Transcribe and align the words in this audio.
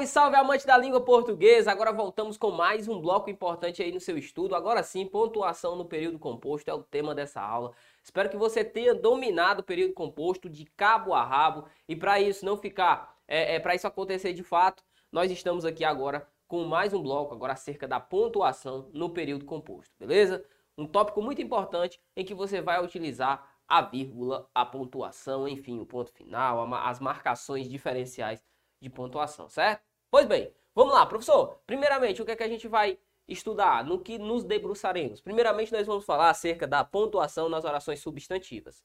Salve, 0.00 0.06
salve, 0.06 0.36
amante 0.36 0.66
da 0.66 0.76
língua 0.76 1.00
portuguesa! 1.00 1.70
Agora 1.70 1.92
voltamos 1.92 2.36
com 2.36 2.50
mais 2.50 2.88
um 2.88 3.00
bloco 3.00 3.28
importante 3.28 3.82
aí 3.82 3.92
no 3.92 4.00
seu 4.00 4.16
estudo. 4.16 4.54
Agora 4.54 4.82
sim, 4.82 5.04
pontuação 5.04 5.76
no 5.76 5.84
período 5.84 6.18
composto 6.18 6.70
é 6.70 6.74
o 6.74 6.82
tema 6.82 7.14
dessa 7.14 7.40
aula. 7.40 7.72
Espero 8.02 8.30
que 8.30 8.36
você 8.36 8.64
tenha 8.64 8.94
dominado 8.94 9.60
o 9.60 9.64
período 9.64 9.92
composto 9.92 10.48
de 10.48 10.64
cabo 10.76 11.12
a 11.12 11.24
rabo. 11.24 11.66
E 11.88 11.96
para 11.96 12.20
isso 12.20 12.44
não 12.44 12.56
ficar, 12.56 13.16
é, 13.26 13.56
é 13.56 13.60
para 13.60 13.74
isso 13.74 13.86
acontecer 13.86 14.32
de 14.32 14.42
fato, 14.42 14.82
nós 15.10 15.30
estamos 15.30 15.64
aqui 15.64 15.84
agora 15.84 16.26
com 16.46 16.64
mais 16.64 16.94
um 16.94 17.02
bloco, 17.02 17.34
agora 17.34 17.52
acerca 17.52 17.86
da 17.86 18.00
pontuação 18.00 18.88
no 18.92 19.10
período 19.10 19.44
composto, 19.44 19.92
beleza? 19.98 20.44
Um 20.78 20.86
tópico 20.86 21.20
muito 21.20 21.42
importante 21.42 22.00
em 22.16 22.24
que 22.24 22.34
você 22.34 22.60
vai 22.60 22.82
utilizar 22.82 23.46
a 23.68 23.82
vírgula, 23.82 24.48
a 24.54 24.64
pontuação, 24.64 25.46
enfim, 25.46 25.78
o 25.78 25.86
ponto 25.86 26.10
final, 26.12 26.72
as 26.74 27.00
marcações 27.00 27.68
diferenciais 27.68 28.42
de 28.80 28.88
pontuação, 28.88 29.48
certo? 29.48 29.89
Pois 30.10 30.26
bem, 30.26 30.52
vamos 30.74 30.92
lá, 30.92 31.06
professor. 31.06 31.60
Primeiramente, 31.66 32.20
o 32.20 32.24
que 32.24 32.32
é 32.32 32.36
que 32.36 32.42
a 32.42 32.48
gente 32.48 32.66
vai 32.66 32.98
estudar? 33.28 33.84
No 33.84 34.00
que 34.00 34.18
nos 34.18 34.42
debruçaremos? 34.42 35.20
Primeiramente, 35.20 35.72
nós 35.72 35.86
vamos 35.86 36.04
falar 36.04 36.30
acerca 36.30 36.66
da 36.66 36.82
pontuação 36.82 37.48
nas 37.48 37.64
orações 37.64 38.00
substantivas. 38.00 38.82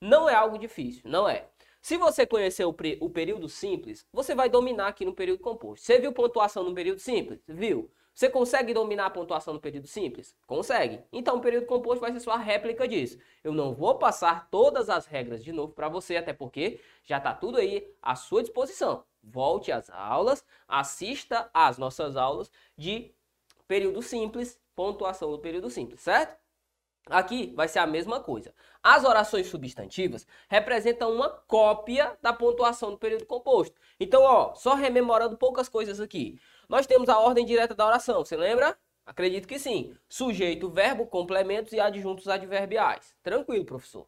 Não 0.00 0.28
é 0.28 0.34
algo 0.34 0.58
difícil, 0.58 1.02
não 1.04 1.28
é. 1.28 1.48
Se 1.80 1.96
você 1.96 2.26
conhecer 2.26 2.64
o, 2.64 2.74
o 3.00 3.10
período 3.10 3.48
simples, 3.48 4.04
você 4.12 4.34
vai 4.34 4.48
dominar 4.48 4.88
aqui 4.88 5.04
no 5.04 5.14
período 5.14 5.40
composto. 5.40 5.86
Você 5.86 6.00
viu 6.00 6.12
pontuação 6.12 6.64
no 6.64 6.74
período 6.74 6.98
simples? 6.98 7.40
Viu? 7.46 7.88
Você 8.12 8.28
consegue 8.28 8.74
dominar 8.74 9.06
a 9.06 9.10
pontuação 9.10 9.54
no 9.54 9.60
período 9.60 9.86
simples? 9.86 10.34
Consegue. 10.46 11.02
Então 11.12 11.36
o 11.36 11.40
período 11.40 11.66
composto 11.66 12.00
vai 12.00 12.12
ser 12.12 12.20
sua 12.20 12.36
réplica 12.36 12.88
disso. 12.88 13.18
Eu 13.44 13.52
não 13.52 13.74
vou 13.74 13.96
passar 13.96 14.48
todas 14.50 14.88
as 14.88 15.06
regras 15.06 15.44
de 15.44 15.52
novo 15.52 15.72
para 15.72 15.88
você, 15.88 16.16
até 16.16 16.32
porque 16.32 16.80
já 17.04 17.18
está 17.18 17.32
tudo 17.32 17.58
aí 17.58 17.86
à 18.02 18.16
sua 18.16 18.42
disposição. 18.42 19.04
Volte 19.26 19.72
às 19.72 19.88
aulas, 19.90 20.44
assista 20.68 21.50
às 21.52 21.78
nossas 21.78 22.16
aulas 22.16 22.50
de 22.76 23.12
período 23.66 24.02
simples, 24.02 24.60
pontuação 24.74 25.30
do 25.30 25.38
período 25.38 25.70
simples, 25.70 26.00
certo? 26.00 26.36
Aqui 27.06 27.52
vai 27.54 27.68
ser 27.68 27.80
a 27.80 27.86
mesma 27.86 28.20
coisa. 28.20 28.54
As 28.82 29.04
orações 29.04 29.46
substantivas 29.46 30.26
representam 30.48 31.12
uma 31.12 31.28
cópia 31.28 32.16
da 32.22 32.32
pontuação 32.32 32.90
do 32.90 32.98
período 32.98 33.26
composto. 33.26 33.78
Então, 34.00 34.22
ó, 34.22 34.54
só 34.54 34.74
rememorando 34.74 35.36
poucas 35.36 35.68
coisas 35.68 36.00
aqui. 36.00 36.38
Nós 36.68 36.86
temos 36.86 37.08
a 37.08 37.18
ordem 37.18 37.44
direta 37.44 37.74
da 37.74 37.86
oração, 37.86 38.24
você 38.24 38.36
lembra? 38.36 38.76
Acredito 39.04 39.46
que 39.46 39.58
sim. 39.58 39.94
Sujeito, 40.08 40.70
verbo, 40.70 41.06
complementos 41.06 41.74
e 41.74 41.80
adjuntos 41.80 42.26
adverbiais. 42.26 43.14
Tranquilo, 43.22 43.66
professor. 43.66 44.06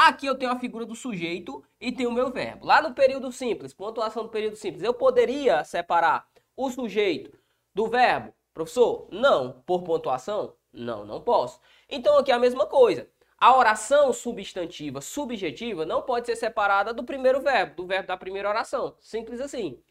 Aqui 0.00 0.26
eu 0.26 0.36
tenho 0.36 0.52
a 0.52 0.60
figura 0.60 0.86
do 0.86 0.94
sujeito 0.94 1.60
e 1.80 1.90
tenho 1.90 2.10
o 2.10 2.12
meu 2.12 2.30
verbo. 2.30 2.64
Lá 2.64 2.80
no 2.80 2.94
período 2.94 3.32
simples, 3.32 3.74
pontuação 3.74 4.22
do 4.22 4.28
período 4.28 4.54
simples, 4.54 4.84
eu 4.84 4.94
poderia 4.94 5.64
separar 5.64 6.28
o 6.56 6.70
sujeito 6.70 7.36
do 7.74 7.88
verbo? 7.88 8.32
Professor, 8.54 9.08
não. 9.10 9.60
Por 9.66 9.82
pontuação? 9.82 10.54
Não, 10.72 11.04
não 11.04 11.20
posso. 11.20 11.60
Então 11.90 12.16
aqui 12.16 12.30
é 12.30 12.34
a 12.34 12.38
mesma 12.38 12.64
coisa. 12.64 13.08
A 13.36 13.56
oração 13.56 14.12
substantiva 14.12 15.00
subjetiva 15.00 15.84
não 15.84 16.00
pode 16.02 16.26
ser 16.26 16.36
separada 16.36 16.94
do 16.94 17.02
primeiro 17.02 17.40
verbo, 17.40 17.74
do 17.74 17.84
verbo 17.84 18.06
da 18.06 18.16
primeira 18.16 18.48
oração. 18.48 18.94
Simples 19.00 19.40
assim. 19.40 19.82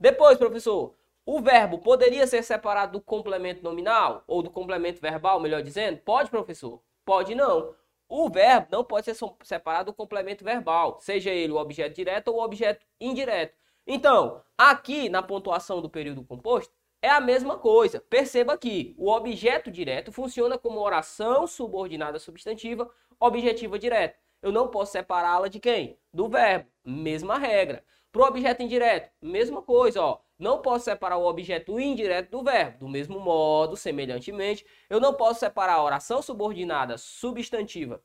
Depois, 0.00 0.38
professor, 0.38 0.94
o 1.26 1.42
verbo 1.42 1.76
poderia 1.76 2.26
ser 2.26 2.42
separado 2.42 2.92
do 2.92 3.02
complemento 3.02 3.62
nominal 3.62 4.24
ou 4.26 4.42
do 4.42 4.50
complemento 4.50 4.98
verbal, 4.98 5.38
melhor 5.38 5.62
dizendo? 5.62 5.98
Pode, 5.98 6.30
professor? 6.30 6.82
Pode 7.04 7.34
não. 7.34 7.74
O 8.14 8.28
verbo 8.28 8.66
não 8.70 8.84
pode 8.84 9.06
ser 9.06 9.16
separado 9.42 9.90
do 9.90 9.96
complemento 9.96 10.44
verbal, 10.44 10.98
seja 11.00 11.30
ele 11.30 11.50
o 11.50 11.56
objeto 11.56 11.94
direto 11.94 12.28
ou 12.28 12.40
o 12.40 12.44
objeto 12.44 12.84
indireto. 13.00 13.56
Então, 13.86 14.42
aqui 14.56 15.08
na 15.08 15.22
pontuação 15.22 15.80
do 15.80 15.88
período 15.88 16.22
composto, 16.22 16.74
é 17.00 17.08
a 17.08 17.22
mesma 17.22 17.56
coisa. 17.56 18.02
Perceba 18.10 18.58
que 18.58 18.94
o 18.98 19.10
objeto 19.10 19.70
direto 19.70 20.12
funciona 20.12 20.58
como 20.58 20.78
oração 20.78 21.46
subordinada 21.46 22.18
substantiva 22.18 22.86
objetiva 23.18 23.78
direta. 23.78 24.18
Eu 24.42 24.52
não 24.52 24.68
posso 24.68 24.92
separá-la 24.92 25.48
de 25.48 25.58
quem? 25.58 25.98
Do 26.12 26.28
verbo. 26.28 26.68
Mesma 26.84 27.38
regra. 27.38 27.82
Para 28.12 28.22
o 28.22 28.26
objeto 28.26 28.62
indireto, 28.62 29.10
mesma 29.20 29.62
coisa, 29.62 30.02
ó. 30.02 30.18
Não 30.38 30.60
posso 30.60 30.84
separar 30.84 31.16
o 31.16 31.26
objeto 31.26 31.80
indireto 31.80 32.30
do 32.30 32.42
verbo. 32.42 32.80
Do 32.80 32.88
mesmo 32.88 33.18
modo, 33.18 33.76
semelhantemente, 33.76 34.66
eu 34.90 35.00
não 35.00 35.14
posso 35.14 35.40
separar 35.40 35.74
a 35.74 35.82
oração 35.82 36.20
subordinada 36.20 36.98
substantiva 36.98 38.02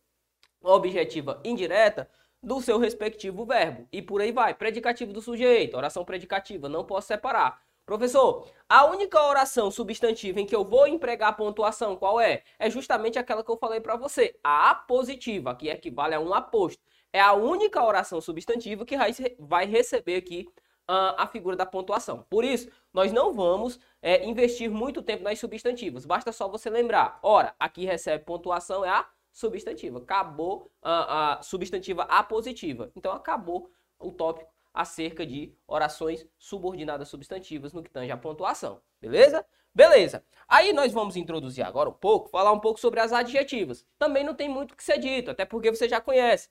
objetiva 0.61 1.39
indireta 1.43 2.09
do 2.41 2.61
seu 2.61 2.77
respectivo 2.77 3.45
verbo. 3.45 3.87
E 3.91 4.01
por 4.01 4.21
aí 4.21 4.31
vai. 4.31 4.53
Predicativo 4.53 5.13
do 5.13 5.21
sujeito, 5.21 5.75
oração 5.75 6.05
predicativa, 6.05 6.69
não 6.69 6.83
posso 6.83 7.07
separar. 7.07 7.61
Professor, 7.85 8.49
a 8.67 8.85
única 8.85 9.21
oração 9.23 9.71
substantiva 9.71 10.41
em 10.41 10.45
que 10.45 10.55
eu 10.55 10.65
vou 10.65 10.87
empregar 10.87 11.37
pontuação, 11.37 11.95
qual 11.95 12.19
é? 12.19 12.43
É 12.59 12.69
justamente 12.69 13.17
aquela 13.17 13.43
que 13.43 13.49
eu 13.49 13.55
falei 13.55 13.79
para 13.79 13.95
você, 13.95 14.37
a 14.43 14.71
apositiva, 14.71 15.55
que 15.55 15.69
equivale 15.69 16.13
a 16.13 16.19
um 16.19 16.33
aposto. 16.33 16.83
É 17.17 17.19
a 17.19 17.33
única 17.33 17.83
oração 17.83 18.21
substantiva 18.21 18.85
que 18.85 18.95
vai 19.39 19.65
receber 19.65 20.17
aqui 20.17 20.47
a 20.87 21.25
figura 21.25 21.55
da 21.55 21.65
pontuação. 21.65 22.23
Por 22.29 22.43
isso, 22.43 22.69
nós 22.93 23.11
não 23.11 23.33
vamos 23.33 23.79
é, 24.03 24.23
investir 24.23 24.69
muito 24.69 25.01
tempo 25.01 25.23
nas 25.23 25.39
substantivas. 25.39 26.05
Basta 26.05 26.31
só 26.31 26.47
você 26.47 26.69
lembrar. 26.69 27.17
Ora, 27.23 27.55
aqui 27.59 27.85
recebe 27.85 28.23
pontuação 28.23 28.85
é 28.85 28.89
a 28.89 29.09
substantiva. 29.33 29.97
Acabou 29.97 30.71
a, 30.79 31.39
a 31.39 31.41
substantiva 31.41 32.03
apositiva. 32.03 32.91
Então, 32.95 33.11
acabou 33.11 33.71
o 33.97 34.11
tópico 34.11 34.53
acerca 34.71 35.25
de 35.25 35.51
orações 35.65 36.23
subordinadas 36.37 37.09
substantivas 37.09 37.73
no 37.73 37.81
que 37.81 37.89
tange 37.89 38.11
a 38.11 38.17
pontuação. 38.17 38.79
Beleza? 39.01 39.43
Beleza. 39.73 40.23
Aí 40.47 40.71
nós 40.71 40.93
vamos 40.93 41.15
introduzir 41.15 41.65
agora 41.65 41.89
um 41.89 41.93
pouco, 41.93 42.29
falar 42.29 42.51
um 42.51 42.59
pouco 42.59 42.79
sobre 42.79 42.99
as 42.99 43.11
adjetivas. 43.11 43.87
Também 43.97 44.23
não 44.23 44.35
tem 44.35 44.47
muito 44.47 44.73
o 44.73 44.75
que 44.75 44.83
ser 44.83 44.99
dito, 44.99 45.31
até 45.31 45.45
porque 45.45 45.71
você 45.71 45.89
já 45.89 45.99
conhece. 45.99 46.49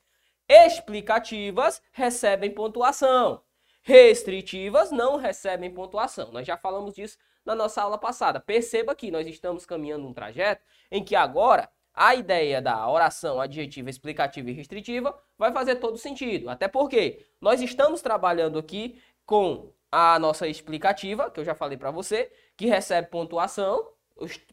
Explicativas 0.49 1.83
recebem 1.93 2.51
pontuação 2.51 3.43
restritivas 3.87 4.91
não 4.91 5.17
recebem 5.17 5.73
pontuação. 5.73 6.33
Nós 6.33 6.45
já 6.45 6.57
falamos 6.57 6.93
disso 6.93 7.17
na 7.45 7.55
nossa 7.55 7.81
aula 7.81 7.97
passada. 7.97 8.41
Perceba 8.41 8.97
que 8.97 9.13
nós 9.13 9.29
estamos 9.29 9.65
caminhando 9.65 10.09
um 10.09 10.13
trajeto 10.13 10.61
em 10.91 11.05
que 11.05 11.15
agora 11.15 11.71
a 11.95 12.17
ideia 12.17 12.61
da 12.61 12.91
oração 12.91 13.41
adjetiva, 13.41 13.89
explicativa 13.89 14.51
e 14.51 14.53
restritiva 14.53 15.17
vai 15.39 15.53
fazer 15.53 15.77
todo 15.77 15.97
sentido. 15.97 16.51
Até 16.51 16.67
porque 16.67 17.25
nós 17.41 17.61
estamos 17.63 18.03
trabalhando 18.03 18.59
aqui 18.59 19.01
com 19.25 19.73
a 19.91 20.19
nossa 20.19 20.49
explicativa, 20.49 21.31
que 21.31 21.39
eu 21.39 21.45
já 21.45 21.55
falei 21.55 21.79
para 21.79 21.93
você, 21.93 22.29
que 22.57 22.67
recebe 22.67 23.07
pontuação. 23.07 23.89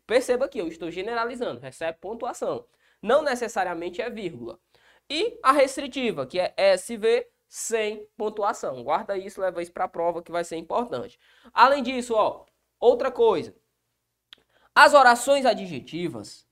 Perceba 0.05 0.47
que 0.47 0.61
eu 0.61 0.67
estou 0.67 0.91
generalizando, 0.91 1.59
recebe 1.59 1.97
pontuação. 1.99 2.67
Não 3.01 3.23
necessariamente 3.23 3.99
é 3.99 4.11
vírgula. 4.11 4.59
E 5.09 5.39
a 5.43 5.51
restritiva, 5.51 6.25
que 6.25 6.39
é 6.39 6.53
SV 6.57 7.27
sem 7.47 8.07
pontuação. 8.17 8.83
Guarda 8.83 9.17
isso, 9.17 9.39
leva 9.39 9.61
isso 9.61 9.71
para 9.71 9.85
a 9.85 9.87
prova 9.87 10.23
que 10.23 10.31
vai 10.31 10.43
ser 10.43 10.57
importante. 10.57 11.19
Além 11.53 11.83
disso, 11.83 12.15
ó, 12.15 12.45
outra 12.79 13.11
coisa. 13.11 13.55
As 14.73 14.93
orações 14.95 15.45
adjetivas 15.45 16.47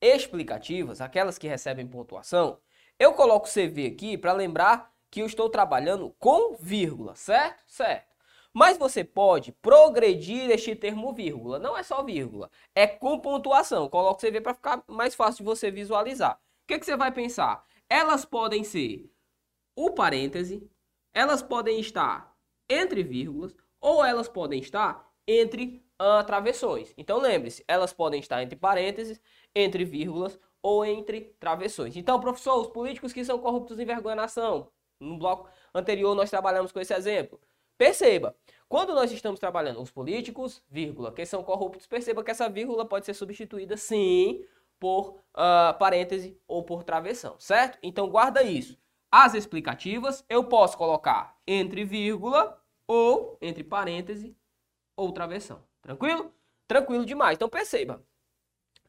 explicativas, 0.00 1.00
aquelas 1.00 1.38
que 1.38 1.46
recebem 1.46 1.86
pontuação, 1.86 2.58
eu 2.98 3.12
coloco 3.14 3.48
CV 3.48 3.86
aqui 3.86 4.18
para 4.18 4.32
lembrar 4.32 4.92
que 5.08 5.20
eu 5.22 5.26
estou 5.26 5.48
trabalhando 5.48 6.10
com 6.18 6.56
vírgula, 6.56 7.14
certo? 7.14 7.62
Certo. 7.68 8.12
Mas 8.52 8.76
você 8.76 9.04
pode 9.04 9.52
progredir 9.52 10.50
este 10.50 10.74
termo 10.74 11.12
vírgula. 11.14 11.58
Não 11.58 11.76
é 11.76 11.82
só 11.82 12.02
vírgula, 12.02 12.50
é 12.74 12.86
com 12.86 13.18
pontuação. 13.20 13.88
Coloco 13.88 14.20
CV 14.20 14.40
para 14.40 14.54
ficar 14.54 14.82
mais 14.88 15.14
fácil 15.14 15.38
de 15.38 15.44
você 15.44 15.70
visualizar. 15.70 16.34
O 16.34 16.66
que, 16.66 16.78
que 16.78 16.84
você 16.84 16.96
vai 16.96 17.12
pensar? 17.12 17.64
Elas 17.92 18.24
podem 18.24 18.64
ser 18.64 19.12
o 19.76 19.90
parêntese, 19.90 20.66
elas 21.12 21.42
podem 21.42 21.78
estar 21.78 22.34
entre 22.66 23.02
vírgulas 23.02 23.54
ou 23.78 24.02
elas 24.02 24.30
podem 24.30 24.60
estar 24.60 25.12
entre 25.28 25.84
uh, 26.00 26.24
travessões. 26.24 26.94
Então 26.96 27.20
lembre-se, 27.20 27.62
elas 27.68 27.92
podem 27.92 28.18
estar 28.18 28.42
entre 28.42 28.56
parênteses, 28.56 29.20
entre 29.54 29.84
vírgulas 29.84 30.40
ou 30.62 30.86
entre 30.86 31.36
travessões. 31.38 31.94
Então, 31.94 32.18
professor, 32.18 32.62
os 32.62 32.68
políticos 32.68 33.12
que 33.12 33.22
são 33.26 33.38
corruptos 33.38 33.78
envergonham 33.78 34.18
a 34.18 34.22
nação. 34.22 34.72
No 34.98 35.18
bloco 35.18 35.50
anterior 35.74 36.14
nós 36.14 36.30
trabalhamos 36.30 36.72
com 36.72 36.80
esse 36.80 36.94
exemplo. 36.94 37.38
Perceba, 37.76 38.34
quando 38.70 38.94
nós 38.94 39.12
estamos 39.12 39.38
trabalhando 39.38 39.82
os 39.82 39.90
políticos, 39.90 40.62
vírgula, 40.66 41.12
que 41.12 41.26
são 41.26 41.44
corruptos, 41.44 41.86
perceba 41.86 42.24
que 42.24 42.30
essa 42.30 42.48
vírgula 42.48 42.86
pode 42.86 43.04
ser 43.04 43.12
substituída 43.12 43.76
sim 43.76 44.42
por 44.82 45.22
uh, 45.36 45.78
parêntese 45.78 46.36
ou 46.44 46.64
por 46.64 46.82
travessão, 46.82 47.36
certo? 47.38 47.78
Então 47.84 48.10
guarda 48.10 48.42
isso. 48.42 48.76
As 49.12 49.32
explicativas 49.32 50.24
eu 50.28 50.42
posso 50.42 50.76
colocar 50.76 51.36
entre 51.46 51.84
vírgula 51.84 52.60
ou 52.84 53.38
entre 53.40 53.62
parêntese 53.62 54.36
ou 54.96 55.12
travessão. 55.12 55.62
Tranquilo? 55.80 56.34
Tranquilo 56.66 57.06
demais. 57.06 57.36
Então 57.36 57.48
perceba. 57.48 58.04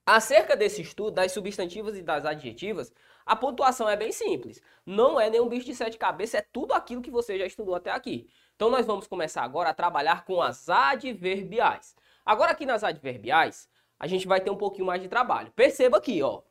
Acerca 0.03 0.57
desse 0.57 0.81
estudo 0.81 1.11
das 1.11 1.31
substantivas 1.31 1.95
e 1.95 2.01
das 2.01 2.25
adjetivas, 2.25 2.91
a 3.23 3.35
pontuação 3.35 3.87
é 3.87 3.95
bem 3.95 4.11
simples. 4.11 4.59
Não 4.83 5.21
é 5.21 5.29
nenhum 5.29 5.47
bicho 5.47 5.67
de 5.67 5.75
sete 5.75 5.99
cabeças, 5.99 6.41
é 6.41 6.47
tudo 6.51 6.73
aquilo 6.73 7.03
que 7.03 7.11
você 7.11 7.37
já 7.37 7.45
estudou 7.45 7.75
até 7.75 7.91
aqui. 7.91 8.27
Então 8.55 8.71
nós 8.71 8.87
vamos 8.87 9.05
começar 9.05 9.43
agora 9.43 9.69
a 9.69 9.75
trabalhar 9.75 10.25
com 10.25 10.41
as 10.41 10.69
adverbiais. 10.69 11.95
Agora 12.25 12.51
aqui 12.51 12.65
nas 12.65 12.83
adverbiais, 12.83 13.69
a 14.03 14.07
gente 14.07 14.27
vai 14.27 14.41
ter 14.41 14.49
um 14.49 14.57
pouquinho 14.57 14.85
mais 14.85 15.01
de 15.01 15.07
trabalho. 15.07 15.49
Perceba 15.55 15.97
aqui, 15.97 16.21
ó. 16.21 16.41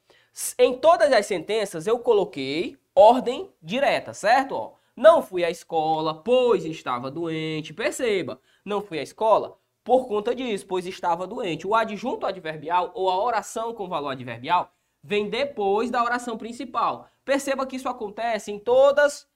Em 0.58 0.78
todas 0.78 1.12
as 1.12 1.26
sentenças 1.26 1.86
eu 1.86 1.98
coloquei 1.98 2.78
ordem 2.94 3.52
direta, 3.62 4.14
certo? 4.14 4.54
Ó, 4.54 4.72
não 4.96 5.20
fui 5.20 5.44
à 5.44 5.50
escola, 5.50 6.14
pois 6.14 6.64
estava 6.64 7.10
doente. 7.10 7.74
Perceba, 7.74 8.40
não 8.64 8.80
fui 8.80 8.98
à 8.98 9.02
escola 9.02 9.58
por 9.84 10.08
conta 10.08 10.34
disso, 10.34 10.66
pois 10.66 10.86
estava 10.86 11.26
doente. 11.26 11.66
O 11.66 11.74
adjunto 11.74 12.24
adverbial 12.24 12.90
ou 12.94 13.10
a 13.10 13.22
oração 13.22 13.74
com 13.74 13.86
valor 13.86 14.12
adverbial 14.12 14.72
vem 15.02 15.28
depois 15.28 15.90
da 15.90 16.02
oração 16.02 16.38
principal. 16.38 17.06
Perceba 17.26 17.66
que 17.66 17.76
isso 17.76 17.88
acontece 17.90 18.50
em 18.50 18.58
todas 18.58 19.28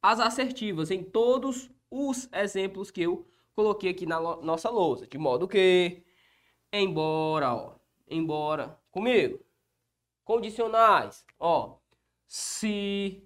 as 0.00 0.20
assertivas, 0.20 0.92
em 0.92 1.02
todos 1.02 1.68
os 1.90 2.28
exemplos 2.32 2.92
que 2.92 3.02
eu 3.02 3.26
coloquei 3.56 3.90
aqui 3.90 4.06
na 4.06 4.20
nossa 4.20 4.70
lousa. 4.70 5.04
De 5.04 5.18
modo 5.18 5.48
que, 5.48 6.04
embora, 6.80 7.54
ó, 7.54 7.76
embora, 8.08 8.78
comigo, 8.90 9.44
condicionais, 10.24 11.24
ó, 11.38 11.76
se, 12.26 13.22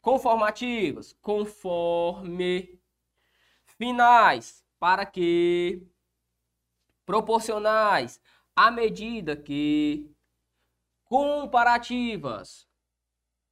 conformativas, 0.00 1.12
conforme, 1.20 2.80
finais, 3.64 4.64
para 4.78 5.04
que, 5.04 5.86
proporcionais, 7.04 8.20
à 8.56 8.70
medida 8.70 9.36
que, 9.36 10.10
comparativas, 11.04 12.68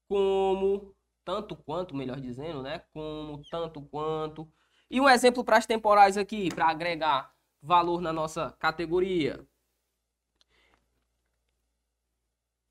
como, 0.09 0.95
tanto 1.25 1.55
quanto, 1.55 1.95
melhor 1.95 2.21
dizendo, 2.21 2.63
né? 2.63 2.81
Como, 2.93 3.43
tanto 3.51 3.83
quanto. 3.83 4.51
E 4.91 5.01
um 5.01 5.09
exemplo 5.09 5.45
para 5.45 5.59
as 5.59 5.67
temporais 5.67 6.17
aqui, 6.17 6.49
para 6.49 6.69
agregar 6.69 7.33
valor 7.63 8.01
na 8.01 8.13
nossa 8.13 8.53
categoria. 8.53 9.47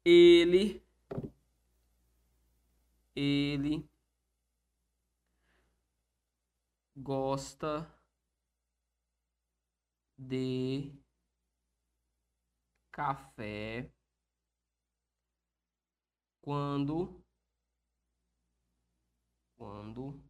Ele 0.05 0.81
ele 3.15 3.87
gosta 6.95 7.85
de 10.17 10.93
café 12.91 13.89
quando 16.41 17.23
quando 19.57 20.28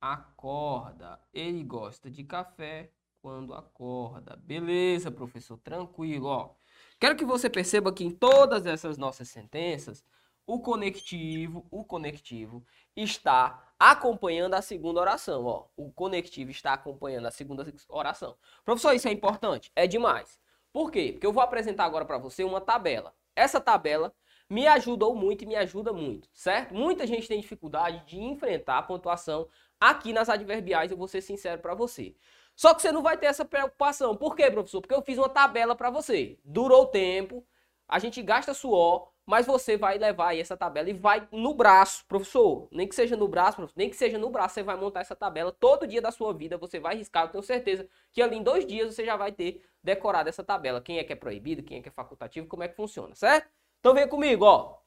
acorda. 0.00 1.20
Ele 1.32 1.62
gosta 1.62 2.10
de 2.10 2.24
café 2.24 2.90
quando 3.20 3.54
acorda. 3.54 4.36
Beleza, 4.36 5.10
professor, 5.10 5.58
tranquilo, 5.58 6.26
ó. 6.28 6.54
Quero 6.98 7.16
que 7.16 7.24
você 7.24 7.48
perceba 7.48 7.92
que 7.92 8.04
em 8.04 8.10
todas 8.10 8.66
essas 8.66 8.98
nossas 8.98 9.28
sentenças 9.28 10.04
o 10.46 10.60
conectivo, 10.60 11.66
o 11.70 11.84
conectivo 11.84 12.64
está 12.96 13.70
acompanhando 13.78 14.54
a 14.54 14.62
segunda 14.62 14.98
oração, 14.98 15.44
ó. 15.44 15.66
O 15.76 15.92
conectivo 15.92 16.50
está 16.50 16.72
acompanhando 16.72 17.26
a 17.26 17.30
segunda 17.30 17.66
oração. 17.88 18.34
Professor, 18.64 18.94
isso 18.94 19.08
é 19.08 19.12
importante? 19.12 19.70
É 19.76 19.86
demais. 19.86 20.40
Por 20.72 20.90
quê? 20.90 21.12
Porque 21.12 21.26
eu 21.26 21.32
vou 21.32 21.42
apresentar 21.42 21.84
agora 21.84 22.06
para 22.06 22.16
você 22.16 22.44
uma 22.44 22.62
tabela. 22.62 23.14
Essa 23.36 23.60
tabela 23.60 24.12
me 24.48 24.66
ajudou 24.66 25.14
muito 25.14 25.44
e 25.44 25.46
me 25.46 25.54
ajuda 25.54 25.92
muito, 25.92 26.28
certo? 26.32 26.74
Muita 26.74 27.06
gente 27.06 27.28
tem 27.28 27.40
dificuldade 27.40 28.02
de 28.06 28.18
enfrentar 28.18 28.78
a 28.78 28.82
pontuação 28.82 29.46
aqui 29.80 30.12
nas 30.12 30.28
adverbiais, 30.28 30.90
eu 30.90 30.96
vou 30.96 31.08
ser 31.08 31.20
sincero 31.20 31.60
para 31.60 31.74
você. 31.74 32.14
Só 32.54 32.74
que 32.74 32.82
você 32.82 32.90
não 32.90 33.02
vai 33.02 33.16
ter 33.16 33.26
essa 33.26 33.44
preocupação. 33.44 34.16
Por 34.16 34.34
quê, 34.34 34.50
professor? 34.50 34.80
Porque 34.80 34.94
eu 34.94 35.02
fiz 35.02 35.16
uma 35.16 35.28
tabela 35.28 35.76
para 35.76 35.90
você. 35.90 36.38
Durou 36.44 36.86
tempo, 36.86 37.46
a 37.86 37.98
gente 37.98 38.20
gasta 38.20 38.52
suor, 38.52 39.10
mas 39.24 39.46
você 39.46 39.76
vai 39.76 39.98
levar 39.98 40.28
aí 40.28 40.40
essa 40.40 40.56
tabela 40.56 40.90
e 40.90 40.92
vai 40.92 41.28
no 41.30 41.54
braço, 41.54 42.04
professor. 42.06 42.66
Nem 42.72 42.88
que 42.88 42.94
seja 42.94 43.14
no 43.16 43.28
braço, 43.28 43.68
nem 43.76 43.90
que 43.90 43.94
seja 43.94 44.18
no 44.18 44.30
braço, 44.30 44.54
você 44.54 44.62
vai 44.62 44.76
montar 44.76 45.00
essa 45.00 45.14
tabela 45.14 45.52
todo 45.52 45.86
dia 45.86 46.00
da 46.00 46.10
sua 46.10 46.32
vida, 46.32 46.56
você 46.56 46.80
vai 46.80 46.96
riscar. 46.96 47.24
Eu 47.24 47.28
tenho 47.28 47.44
certeza 47.44 47.86
que 48.10 48.20
ali 48.22 48.36
em 48.36 48.42
dois 48.42 48.66
dias 48.66 48.94
você 48.94 49.04
já 49.04 49.16
vai 49.16 49.30
ter 49.30 49.62
decorado 49.84 50.28
essa 50.28 50.42
tabela. 50.42 50.80
Quem 50.80 50.98
é 50.98 51.04
que 51.04 51.12
é 51.12 51.16
proibido, 51.16 51.62
quem 51.62 51.78
é 51.78 51.82
que 51.82 51.88
é 51.88 51.92
facultativo, 51.92 52.48
como 52.48 52.62
é 52.62 52.68
que 52.68 52.74
funciona, 52.74 53.14
certo? 53.14 53.48
Então 53.80 53.94
vem 53.94 54.08
comigo, 54.08 54.44
ó. 54.44 54.78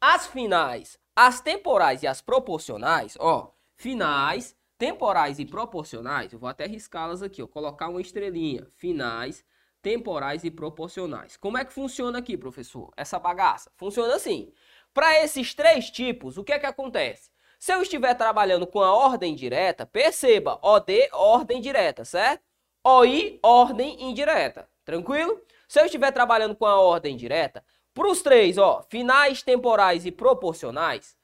As 0.00 0.26
finais, 0.26 0.98
as 1.14 1.40
temporais 1.40 2.02
e 2.02 2.06
as 2.06 2.20
proporcionais, 2.20 3.16
ó. 3.20 3.52
Finais, 3.80 4.54
temporais 4.76 5.38
e 5.38 5.46
proporcionais, 5.46 6.34
eu 6.34 6.38
vou 6.38 6.50
até 6.50 6.66
riscá-las 6.66 7.22
aqui, 7.22 7.42
ó. 7.42 7.46
Colocar 7.46 7.88
uma 7.88 8.02
estrelinha. 8.02 8.66
Finais, 8.76 9.42
temporais 9.80 10.44
e 10.44 10.50
proporcionais. 10.50 11.38
Como 11.38 11.56
é 11.56 11.64
que 11.64 11.72
funciona 11.72 12.18
aqui, 12.18 12.36
professor? 12.36 12.92
Essa 12.94 13.18
bagaça? 13.18 13.72
Funciona 13.78 14.14
assim. 14.14 14.52
Para 14.92 15.24
esses 15.24 15.54
três 15.54 15.90
tipos, 15.90 16.36
o 16.36 16.44
que 16.44 16.52
é 16.52 16.58
que 16.58 16.66
acontece? 16.66 17.30
Se 17.58 17.72
eu 17.72 17.80
estiver 17.80 18.12
trabalhando 18.12 18.66
com 18.66 18.82
a 18.82 18.94
ordem 18.94 19.34
direta, 19.34 19.86
perceba, 19.86 20.58
OD, 20.62 21.08
ordem 21.14 21.58
direta, 21.58 22.04
certo? 22.04 22.42
OI, 22.84 23.40
ordem 23.42 24.10
indireta. 24.10 24.68
Tranquilo? 24.84 25.40
Se 25.66 25.80
eu 25.80 25.86
estiver 25.86 26.12
trabalhando 26.12 26.54
com 26.54 26.66
a 26.66 26.78
ordem 26.78 27.16
direta, 27.16 27.64
para 27.94 28.08
os 28.08 28.20
três, 28.20 28.58
ó, 28.58 28.82
finais, 28.90 29.42
temporais 29.42 30.04
e 30.04 30.12
proporcionais, 30.12 31.16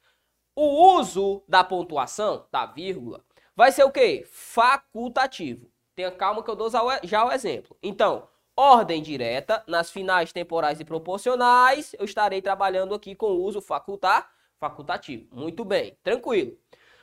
o 0.59 0.97
uso 0.97 1.43
da 1.47 1.63
pontuação, 1.63 2.47
da 2.51 2.65
vírgula, 2.65 3.23
vai 3.55 3.71
ser 3.71 3.83
o 3.83 3.91
quê? 3.91 4.25
Facultativo. 4.27 5.69
Tenha 5.95 6.09
calma 6.09 6.41
que 6.41 6.49
eu 6.49 6.55
dou 6.55 6.67
já 7.03 7.23
o 7.23 7.31
exemplo. 7.31 7.77
Então, 7.81 8.27
ordem 8.55 9.03
direta, 9.03 9.63
nas 9.67 9.91
finais 9.91 10.33
temporais 10.33 10.79
e 10.79 10.83
proporcionais, 10.83 11.93
eu 11.99 12.05
estarei 12.05 12.41
trabalhando 12.41 12.95
aqui 12.95 13.13
com 13.13 13.27
o 13.27 13.43
uso 13.43 13.61
facultar, 13.61 14.31
facultativo. 14.59 15.27
Muito 15.31 15.63
bem, 15.63 15.95
tranquilo. 16.01 16.57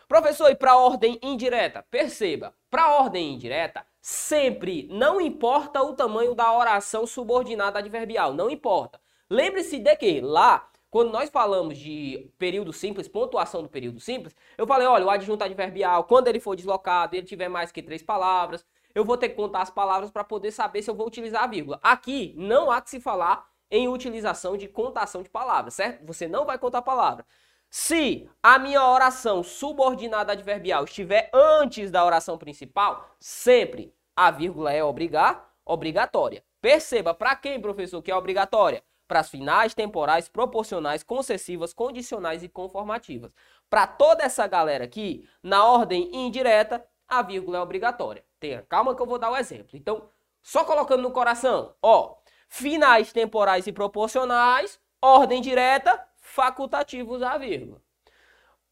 Professor, 0.08 0.50
e 0.50 0.56
para 0.56 0.76
ordem 0.76 1.16
indireta? 1.22 1.86
Perceba, 1.88 2.52
para 2.68 2.98
ordem 2.98 3.34
indireta, 3.34 3.86
sempre 4.00 4.88
não 4.90 5.20
importa 5.20 5.80
o 5.80 5.94
tamanho 5.94 6.34
da 6.34 6.52
oração 6.52 7.06
subordinada 7.06 7.78
adverbial, 7.78 8.34
não 8.34 8.50
importa. 8.50 9.00
Lembre-se 9.30 9.78
de 9.78 9.94
que 9.94 10.20
lá, 10.20 10.68
quando 10.94 11.10
nós 11.10 11.28
falamos 11.28 11.76
de 11.76 12.30
período 12.38 12.72
simples, 12.72 13.08
pontuação 13.08 13.64
do 13.64 13.68
período 13.68 13.98
simples, 13.98 14.32
eu 14.56 14.64
falei, 14.64 14.86
olha, 14.86 15.04
o 15.04 15.10
adjunto 15.10 15.42
adverbial, 15.42 16.04
quando 16.04 16.28
ele 16.28 16.38
for 16.38 16.54
deslocado, 16.54 17.16
ele 17.16 17.26
tiver 17.26 17.48
mais 17.48 17.72
que 17.72 17.82
três 17.82 18.00
palavras, 18.00 18.64
eu 18.94 19.04
vou 19.04 19.16
ter 19.16 19.30
que 19.30 19.34
contar 19.34 19.62
as 19.62 19.70
palavras 19.70 20.12
para 20.12 20.22
poder 20.22 20.52
saber 20.52 20.82
se 20.82 20.88
eu 20.88 20.94
vou 20.94 21.08
utilizar 21.08 21.42
a 21.42 21.46
vírgula. 21.48 21.80
Aqui 21.82 22.32
não 22.36 22.70
há 22.70 22.80
que 22.80 22.90
se 22.90 23.00
falar 23.00 23.44
em 23.68 23.88
utilização 23.88 24.56
de 24.56 24.68
contação 24.68 25.20
de 25.20 25.28
palavras, 25.28 25.74
certo? 25.74 26.06
Você 26.06 26.28
não 26.28 26.46
vai 26.46 26.58
contar 26.58 26.80
palavra. 26.80 27.26
Se 27.68 28.30
a 28.40 28.56
minha 28.56 28.88
oração 28.88 29.42
subordinada 29.42 30.30
adverbial 30.30 30.84
estiver 30.84 31.28
antes 31.34 31.90
da 31.90 32.04
oração 32.04 32.38
principal, 32.38 33.10
sempre 33.18 33.92
a 34.14 34.30
vírgula 34.30 34.72
é 34.72 34.84
obrigar, 34.84 35.52
obrigatória. 35.64 36.44
Perceba, 36.60 37.12
para 37.12 37.34
quem, 37.34 37.60
professor, 37.60 38.00
que 38.00 38.12
é 38.12 38.16
obrigatória? 38.16 38.80
Para 39.06 39.20
as 39.20 39.30
finais, 39.30 39.74
temporais, 39.74 40.28
proporcionais, 40.28 41.02
concessivas, 41.02 41.72
condicionais 41.72 42.42
e 42.42 42.48
conformativas. 42.48 43.32
Para 43.68 43.86
toda 43.86 44.24
essa 44.24 44.46
galera 44.46 44.84
aqui, 44.84 45.28
na 45.42 45.64
ordem 45.66 46.08
indireta, 46.14 46.84
a 47.06 47.22
vírgula 47.22 47.58
é 47.58 47.60
obrigatória. 47.60 48.24
Tenha 48.40 48.62
calma 48.62 48.94
que 48.94 49.02
eu 49.02 49.06
vou 49.06 49.18
dar 49.18 49.30
o 49.30 49.36
exemplo. 49.36 49.70
Então, 49.74 50.08
só 50.42 50.64
colocando 50.64 51.02
no 51.02 51.10
coração, 51.10 51.74
ó, 51.82 52.16
finais 52.48 53.12
temporais 53.12 53.66
e 53.66 53.72
proporcionais, 53.72 54.80
ordem 55.00 55.40
direta, 55.40 56.06
facultativos 56.16 57.22
a 57.22 57.36
vírgula. 57.36 57.80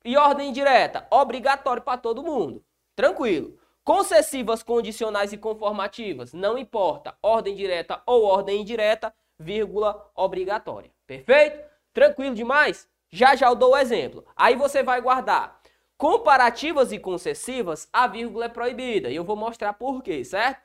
E 0.05 0.17
ordem 0.17 0.53
direta, 0.53 1.07
obrigatório 1.11 1.83
para 1.83 1.99
todo 1.99 2.23
mundo. 2.23 2.65
Tranquilo. 2.97 3.59
Concessivas, 3.85 4.63
condicionais 4.63 5.33
e 5.33 5.37
conformativas, 5.37 6.33
não 6.33 6.57
importa, 6.57 7.17
ordem 7.21 7.55
direta 7.55 8.01
ou 8.07 8.23
ordem 8.23 8.61
indireta, 8.61 9.13
vírgula 9.43 10.11
obrigatória. 10.15 10.91
Perfeito? 11.07 11.59
Tranquilo 11.93 12.35
demais? 12.35 12.89
Já 13.11 13.37
já 13.37 13.49
eu 13.49 13.55
dou 13.55 13.73
o 13.73 13.77
exemplo. 13.77 14.25
Aí 14.35 14.57
você 14.57 14.83
vai 14.83 15.01
guardar 15.01 15.61
comparativas 16.03 16.91
e 16.91 16.99
concessivas, 16.99 17.89
a 17.93 18.09
vírgula 18.09 18.47
é 18.47 18.49
proibida. 18.49 19.09
E 19.09 19.15
eu 19.15 19.23
vou 19.23 19.37
mostrar 19.37 19.73
por 19.75 20.03
quê, 20.03 20.25
certo? 20.25 20.61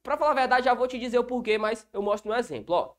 Para 0.00 0.16
falar 0.16 0.30
a 0.30 0.34
verdade, 0.34 0.66
já 0.66 0.74
vou 0.74 0.86
te 0.86 0.96
dizer 0.96 1.18
o 1.18 1.24
porquê, 1.24 1.58
mas 1.58 1.88
eu 1.92 2.00
mostro 2.00 2.30
no 2.30 2.36
exemplo. 2.36 2.74
Ó. 2.76 2.92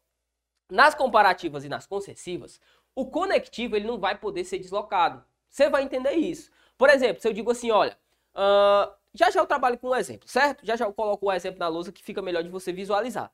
Nas 0.70 0.94
comparativas 0.94 1.64
e 1.64 1.70
nas 1.70 1.86
concessivas, 1.86 2.60
o 2.94 3.06
conectivo 3.06 3.78
ele 3.78 3.88
não 3.88 3.98
vai 3.98 4.18
poder 4.18 4.44
ser 4.44 4.60
deslocado. 4.60 5.24
Você 5.50 5.70
vai 5.70 5.84
entender 5.84 6.12
isso. 6.12 6.52
Por 6.78 6.90
exemplo, 6.90 7.22
se 7.22 7.28
eu 7.30 7.32
digo 7.32 7.50
assim, 7.52 7.72
olha, 7.72 7.98
uh, 8.36 8.92
já 9.14 9.30
já 9.30 9.40
eu 9.40 9.46
trabalho 9.46 9.78
com 9.78 9.90
um 9.90 9.96
exemplo, 9.96 10.28
certo? 10.28 10.66
Já 10.66 10.76
já 10.76 10.86
eu 10.86 10.94
coloco 10.94 11.26
o 11.26 11.32
exemplo 11.32 11.60
na 11.60 11.70
lousa 11.70 11.92
que 11.92 12.04
fica 12.04 12.22
melhor 12.22 12.44
de 12.44 12.50
você 12.50 12.74
visualizar. 12.74 13.32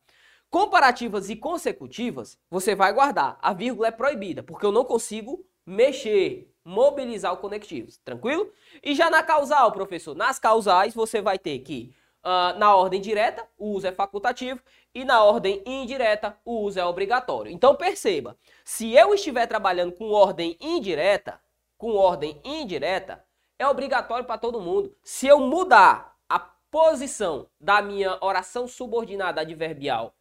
Comparativas 0.49 1.29
e 1.29 1.35
consecutivas, 1.35 2.39
você 2.49 2.73
vai 2.73 2.93
guardar. 2.93 3.37
A 3.41 3.53
vírgula 3.53 3.87
é 3.87 3.91
proibida, 3.91 4.41
porque 4.41 4.65
eu 4.65 4.71
não 4.71 4.85
consigo 4.85 5.45
mexer 5.65 6.53
mobilizar 6.63 7.33
o 7.33 7.37
conectivo, 7.37 7.89
tranquilo? 8.03 8.51
E 8.83 8.93
já 8.95 9.09
na 9.09 9.23
causal, 9.23 9.71
professor, 9.71 10.15
nas 10.15 10.39
causais 10.39 10.93
você 10.93 11.21
vai 11.21 11.37
ter 11.37 11.59
que, 11.59 11.93
uh, 12.23 12.57
na 12.57 12.75
ordem 12.75 12.99
direta, 12.99 13.47
o 13.57 13.71
uso 13.71 13.87
é 13.87 13.91
facultativo, 13.91 14.61
e 14.93 15.05
na 15.05 15.23
ordem 15.23 15.61
indireta, 15.65 16.37
o 16.43 16.61
uso 16.61 16.79
é 16.79 16.85
obrigatório. 16.85 17.51
Então 17.51 17.75
perceba, 17.75 18.37
se 18.65 18.93
eu 18.93 19.13
estiver 19.13 19.47
trabalhando 19.47 19.93
com 19.93 20.11
ordem 20.11 20.57
indireta, 20.59 21.39
com 21.77 21.95
ordem 21.95 22.41
indireta, 22.43 23.23
é 23.59 23.67
obrigatório 23.67 24.25
para 24.25 24.37
todo 24.37 24.61
mundo. 24.61 24.95
Se 25.03 25.27
eu 25.27 25.39
mudar 25.39 26.17
a 26.27 26.39
posição 26.39 27.47
da 27.59 27.81
minha 27.81 28.17
oração 28.21 28.67
subordinada 28.67 29.41
adverbial 29.41 30.13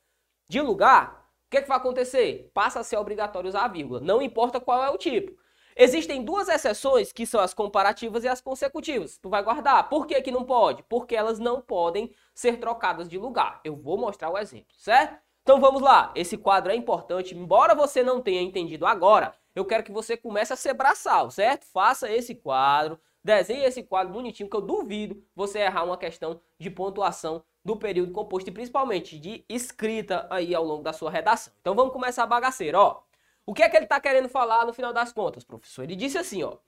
de 0.49 0.61
lugar, 0.61 1.27
o 1.47 1.51
que, 1.51 1.59
é 1.59 1.63
que 1.63 1.69
vai 1.69 1.77
acontecer? 1.77 2.51
Passa 2.53 2.81
a 2.81 2.85
ser 2.85 2.97
obrigatório 2.97 3.49
usar 3.49 3.65
a 3.65 3.69
vírgula, 3.69 4.01
não 4.01 4.23
importa 4.23 4.61
qual 4.61 4.83
é 4.83 4.91
o 4.91 4.99
tipo. 4.99 5.37
Existem 5.79 6.25
duas 6.25 6.49
exceções, 6.49 7.13
que 7.13 7.27
são 7.27 7.39
as 7.39 7.53
comparativas 7.53 8.25
e 8.25 8.29
as 8.29 8.41
consecutivas. 8.41 9.19
Tu 9.19 9.29
vai 9.29 9.43
guardar. 9.43 9.91
Por 9.91 10.07
que, 10.07 10.23
que 10.23 10.31
não 10.31 10.43
pode? 10.43 10.83
Porque 10.85 11.15
elas 11.15 11.39
não 11.39 11.61
podem 11.61 12.11
ser 12.35 12.59
trocadas 12.59 13.09
de 13.09 13.19
lugar. 13.19 13.61
Eu 13.63 13.77
vou 13.77 13.99
mostrar 13.99 14.31
o 14.31 14.39
exemplo, 14.39 14.75
certo? 14.79 15.19
Então 15.43 15.61
vamos 15.61 15.83
lá. 15.83 16.13
Esse 16.15 16.39
quadro 16.39 16.73
é 16.73 16.75
importante. 16.75 17.37
Embora 17.37 17.75
você 17.75 18.03
não 18.03 18.23
tenha 18.23 18.41
entendido 18.41 18.87
agora, 18.87 19.35
eu 19.55 19.67
quero 19.67 19.85
que 19.85 19.93
você 19.93 20.17
comece 20.17 20.53
a 20.53 20.57
ser 20.57 20.73
braçal, 20.73 21.31
certo? 21.31 21.67
Faça 21.67 22.11
esse 22.11 22.35
quadro, 22.35 22.99
desenhe 23.23 23.65
esse 23.65 23.83
quadro 23.83 24.15
bonitinho, 24.15 24.49
que 24.49 24.57
eu 24.57 24.63
duvido 24.63 25.23
você 25.35 25.59
errar 25.59 25.85
uma 25.85 25.99
questão 25.99 26.41
de 26.59 26.71
pontuação 26.71 27.45
do 27.67 27.77
período 27.77 28.13
composto 28.13 28.49
e 28.49 28.53
principalmente 28.53 29.19
de 29.19 29.45
escrita 29.49 30.25
aí 30.31 30.55
ao 30.55 30.63
longo 30.63 30.85
da 30.85 30.93
sua 30.93 31.11
redação. 31.11 31.53
Então 31.61 31.75
vamos 31.75 31.93
começar 31.93 32.23
a 32.23 32.27
bagaceira, 32.27 32.79
ó. 32.79 33.03
O 33.45 33.53
que 33.53 33.63
é 33.63 33.69
que 33.69 33.77
ele 33.77 33.87
está 33.87 34.01
querendo 34.01 34.29
falar 34.29 34.65
no 34.65 34.73
final 34.73 34.93
das 34.93 35.13
contas, 35.13 35.43
professor? 35.43 35.83
Ele 35.83 35.97
disse 35.97 36.17
assim, 36.17 36.45
ó. 36.45 36.59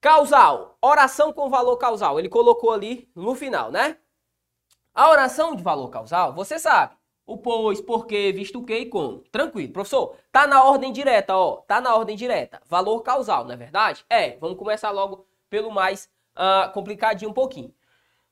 Causal, 0.00 0.78
oração 0.80 1.30
com 1.30 1.50
valor 1.50 1.76
causal. 1.76 2.18
Ele 2.18 2.28
colocou 2.30 2.72
ali 2.72 3.10
no 3.14 3.34
final, 3.34 3.70
né? 3.70 3.98
A 4.94 5.10
oração 5.10 5.54
de 5.54 5.62
valor 5.62 5.88
causal, 5.88 6.32
você 6.32 6.58
sabe. 6.58 6.96
O 7.26 7.36
pois, 7.36 7.80
porquê, 7.80 8.32
visto 8.32 8.60
o 8.60 8.64
que 8.64 8.74
e 8.74 8.86
como. 8.86 9.18
Tranquilo, 9.30 9.72
professor. 9.72 10.16
Tá 10.32 10.46
na 10.46 10.64
ordem 10.64 10.90
direta, 10.90 11.36
ó. 11.36 11.56
Tá 11.58 11.80
na 11.82 11.94
ordem 11.94 12.16
direta. 12.16 12.60
Valor 12.66 13.00
causal, 13.02 13.44
não 13.44 13.52
é 13.52 13.56
verdade? 13.56 14.04
É, 14.08 14.38
vamos 14.38 14.58
começar 14.58 14.90
logo 14.90 15.26
pelo 15.50 15.70
mais 15.70 16.10
uh, 16.34 16.72
complicadinho 16.72 17.30
um 17.30 17.34
pouquinho. 17.34 17.72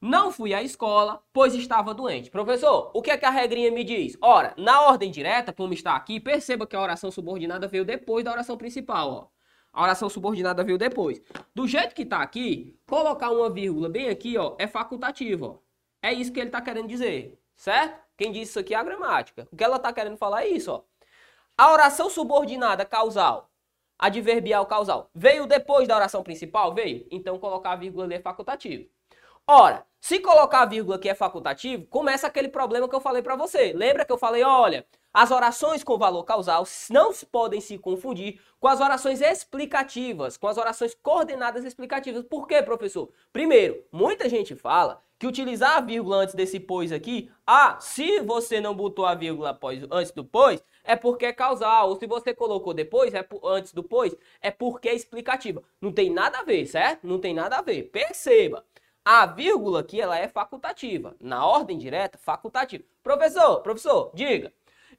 Não 0.01 0.33
fui 0.33 0.55
à 0.55 0.63
escola, 0.63 1.23
pois 1.31 1.55
estava 1.55 1.93
doente. 1.93 2.31
Professor, 2.31 2.91
o 2.95 3.03
que 3.03 3.11
é 3.11 3.19
que 3.19 3.27
a 3.27 3.31
regrinha 3.31 3.71
me 3.71 3.85
diz? 3.85 4.17
Ora, 4.23 4.55
na 4.57 4.81
ordem 4.81 5.11
direta, 5.11 5.53
como 5.53 5.75
está 5.75 5.95
aqui, 5.95 6.19
perceba 6.19 6.67
que 6.67 6.75
a 6.75 6.81
oração 6.81 7.11
subordinada 7.11 7.69
veio 7.69 7.85
depois 7.85 8.25
da 8.25 8.33
oração 8.33 8.57
principal, 8.57 9.11
ó. 9.11 9.27
A 9.71 9.83
oração 9.83 10.09
subordinada 10.09 10.65
veio 10.65 10.79
depois. 10.79 11.21
Do 11.55 11.69
jeito 11.69 11.95
que 11.95 12.03
está 12.03 12.23
aqui, 12.23 12.81
colocar 12.89 13.31
uma 13.31 13.51
vírgula 13.51 13.91
bem 13.91 14.09
aqui, 14.09 14.39
ó, 14.39 14.57
é 14.59 14.67
facultativo, 14.67 15.47
ó. 15.47 15.59
É 16.03 16.15
isso 16.15 16.33
que 16.33 16.41
ele 16.41 16.49
está 16.49 16.63
querendo 16.63 16.89
dizer, 16.89 17.39
certo? 17.55 18.01
Quem 18.17 18.33
disse 18.33 18.53
isso 18.53 18.59
aqui 18.59 18.73
é 18.73 18.79
a 18.79 18.83
gramática. 18.83 19.47
O 19.53 19.57
que 19.57 19.63
ela 19.63 19.77
está 19.77 19.93
querendo 19.93 20.17
falar 20.17 20.45
é 20.45 20.49
isso, 20.49 20.73
ó. 20.73 20.83
A 21.59 21.73
oração 21.73 22.09
subordinada 22.09 22.87
causal, 22.87 23.51
adverbial 23.99 24.65
causal, 24.65 25.11
veio 25.15 25.47
depois 25.47 25.87
da 25.87 25.95
oração 25.95 26.23
principal? 26.23 26.73
Veio. 26.73 27.07
Então, 27.11 27.39
colocar 27.39 27.73
a 27.73 27.77
vírgula 27.77 28.05
ali 28.05 28.15
é 28.15 28.21
facultativo. 28.21 28.89
Ora, 29.53 29.85
se 30.01 30.21
colocar 30.21 30.61
a 30.61 30.65
vírgula 30.65 30.97
que 30.97 31.09
é 31.09 31.15
facultativo, 31.15 31.85
começa 31.87 32.25
aquele 32.25 32.49
problema 32.49 32.89
que 32.89 32.95
eu 32.95 33.01
falei 33.01 33.21
para 33.21 33.35
você. 33.35 33.73
Lembra 33.73 34.05
que 34.05 34.13
eu 34.13 34.17
falei, 34.17 34.45
olha, 34.45 34.87
as 35.13 35.33
orações 35.33 35.83
com 35.83 35.99
valor 35.99 36.23
causal 36.23 36.65
não 36.89 37.13
podem 37.33 37.61
se 37.61 37.77
confundir 37.77 38.41
com 38.61 38.69
as 38.69 38.81
orações 38.81 39.21
explicativas, 39.21 40.37
com 40.37 40.47
as 40.47 40.57
orações 40.57 40.95
coordenadas 40.95 41.65
explicativas. 41.65 42.23
Por 42.23 42.47
quê, 42.47 42.63
professor? 42.63 43.11
Primeiro, 43.33 43.83
muita 43.91 44.29
gente 44.29 44.55
fala 44.55 45.03
que 45.19 45.27
utilizar 45.27 45.79
a 45.79 45.81
vírgula 45.81 46.19
antes 46.19 46.37
desse 46.37 46.61
pois 46.61 46.93
aqui, 46.93 47.29
ah, 47.45 47.77
se 47.81 48.21
você 48.21 48.61
não 48.61 48.73
botou 48.73 49.05
a 49.05 49.17
vírgula 49.17 49.51
após, 49.51 49.83
antes 49.91 50.13
do 50.13 50.25
pois, 50.25 50.63
é 50.85 50.95
porque 50.95 51.27
é 51.27 51.33
causal. 51.33 51.89
Ou 51.89 51.99
se 51.99 52.07
você 52.07 52.33
colocou 52.33 52.73
depois, 52.73 53.13
é 53.15 53.27
antes 53.43 53.73
do 53.73 53.83
pois, 53.83 54.15
é 54.41 54.53
porque 54.53 54.89
é 54.89 54.95
explicativa. 54.95 55.61
Não 55.81 55.91
tem 55.91 56.09
nada 56.09 56.39
a 56.39 56.45
ver, 56.45 56.65
certo? 56.67 57.05
Não 57.05 57.19
tem 57.19 57.35
nada 57.35 57.57
a 57.57 57.63
ver. 57.63 57.91
Perceba. 57.91 58.65
A 59.13 59.27
vírgula 59.27 59.81
aqui 59.81 60.01
ela 60.01 60.17
é 60.17 60.29
facultativa. 60.29 61.17
Na 61.19 61.45
ordem 61.45 61.77
direta, 61.77 62.17
facultativa. 62.17 62.85
Professor, 63.03 63.61
professor, 63.61 64.13
diga. 64.15 64.53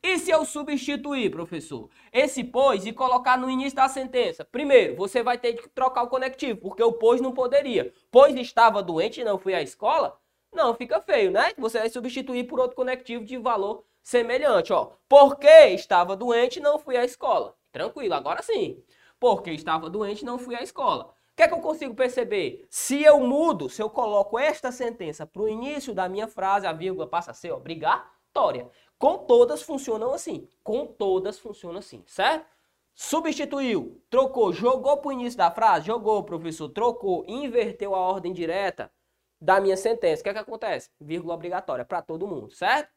E 0.03 0.19
se 0.19 0.29
eu 0.29 0.43
substituir, 0.43 1.31
professor, 1.31 1.89
esse 2.11 2.43
pois 2.43 2.85
e 2.85 2.91
colocar 2.91 3.37
no 3.37 3.49
início 3.49 3.77
da 3.77 3.87
sentença? 3.87 4.43
Primeiro, 4.43 4.97
você 4.97 5.23
vai 5.23 5.37
ter 5.37 5.53
que 5.53 5.69
trocar 5.69 6.03
o 6.03 6.09
conectivo, 6.09 6.59
porque 6.59 6.83
o 6.83 6.91
pois 6.91 7.21
não 7.21 7.31
poderia. 7.31 7.93
Pois 8.11 8.35
estava 8.35 8.83
doente 8.83 9.21
e 9.21 9.23
não 9.23 9.39
fui 9.39 9.53
à 9.53 9.61
escola? 9.61 10.19
Não, 10.51 10.75
fica 10.75 10.99
feio, 10.99 11.31
né? 11.31 11.53
Você 11.57 11.79
vai 11.79 11.89
substituir 11.89 12.43
por 12.43 12.59
outro 12.59 12.75
conectivo 12.75 13.23
de 13.23 13.37
valor 13.37 13.85
semelhante, 14.03 14.73
ó. 14.73 14.91
Porque 15.07 15.69
estava 15.69 16.17
doente 16.17 16.59
e 16.59 16.61
não 16.61 16.77
fui 16.77 16.97
à 16.97 17.05
escola. 17.05 17.55
Tranquilo, 17.71 18.13
agora 18.13 18.43
sim. 18.43 18.83
Porque 19.17 19.51
estava 19.51 19.89
doente 19.89 20.23
e 20.23 20.25
não 20.25 20.37
fui 20.37 20.53
à 20.53 20.61
escola 20.61 21.13
que 21.41 21.45
é 21.45 21.47
que 21.47 21.53
eu 21.55 21.59
consigo 21.59 21.95
perceber? 21.95 22.67
Se 22.69 23.01
eu 23.01 23.19
mudo, 23.19 23.67
se 23.67 23.81
eu 23.81 23.89
coloco 23.89 24.37
esta 24.37 24.71
sentença 24.71 25.25
para 25.25 25.41
o 25.41 25.49
início 25.49 25.91
da 25.91 26.07
minha 26.07 26.27
frase, 26.27 26.67
a 26.67 26.73
vírgula 26.73 27.07
passa 27.07 27.31
a 27.31 27.33
ser 27.33 27.51
obrigatória. 27.51 28.69
Com 28.99 29.17
todas 29.17 29.63
funcionam 29.63 30.13
assim. 30.13 30.47
Com 30.63 30.85
todas 30.85 31.39
funcionam 31.39 31.79
assim, 31.79 32.03
certo? 32.05 32.45
Substituiu, 32.93 33.99
trocou, 34.07 34.53
jogou 34.53 34.97
para 34.97 35.09
o 35.09 35.11
início 35.11 35.37
da 35.37 35.49
frase, 35.49 35.87
jogou, 35.87 36.23
professor, 36.23 36.69
trocou, 36.69 37.25
inverteu 37.27 37.95
a 37.95 37.99
ordem 37.99 38.31
direta 38.31 38.91
da 39.39 39.59
minha 39.59 39.75
sentença. 39.75 40.21
O 40.21 40.23
que 40.23 40.29
é 40.29 40.33
que 40.33 40.39
acontece? 40.39 40.91
Vírgula 40.99 41.33
obrigatória 41.33 41.83
para 41.83 42.03
todo 42.03 42.27
mundo, 42.27 42.53
certo? 42.53 42.91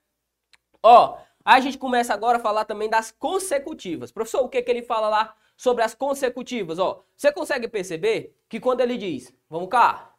Ó, 0.82 1.16
a 1.44 1.60
gente 1.60 1.76
começa 1.76 2.14
agora 2.14 2.38
a 2.38 2.40
falar 2.40 2.64
também 2.64 2.88
das 2.88 3.10
consecutivas. 3.10 4.10
Professor, 4.10 4.42
o 4.42 4.48
que, 4.48 4.62
que 4.62 4.70
ele 4.70 4.82
fala 4.82 5.08
lá 5.08 5.36
sobre 5.56 5.84
as 5.84 5.94
consecutivas, 5.94 6.78
ó. 6.78 7.04
Você 7.16 7.30
consegue 7.30 7.68
perceber 7.68 8.36
que 8.48 8.58
quando 8.58 8.80
ele 8.80 8.96
diz, 8.96 9.32
vamos 9.48 9.68
cá, 9.68 10.14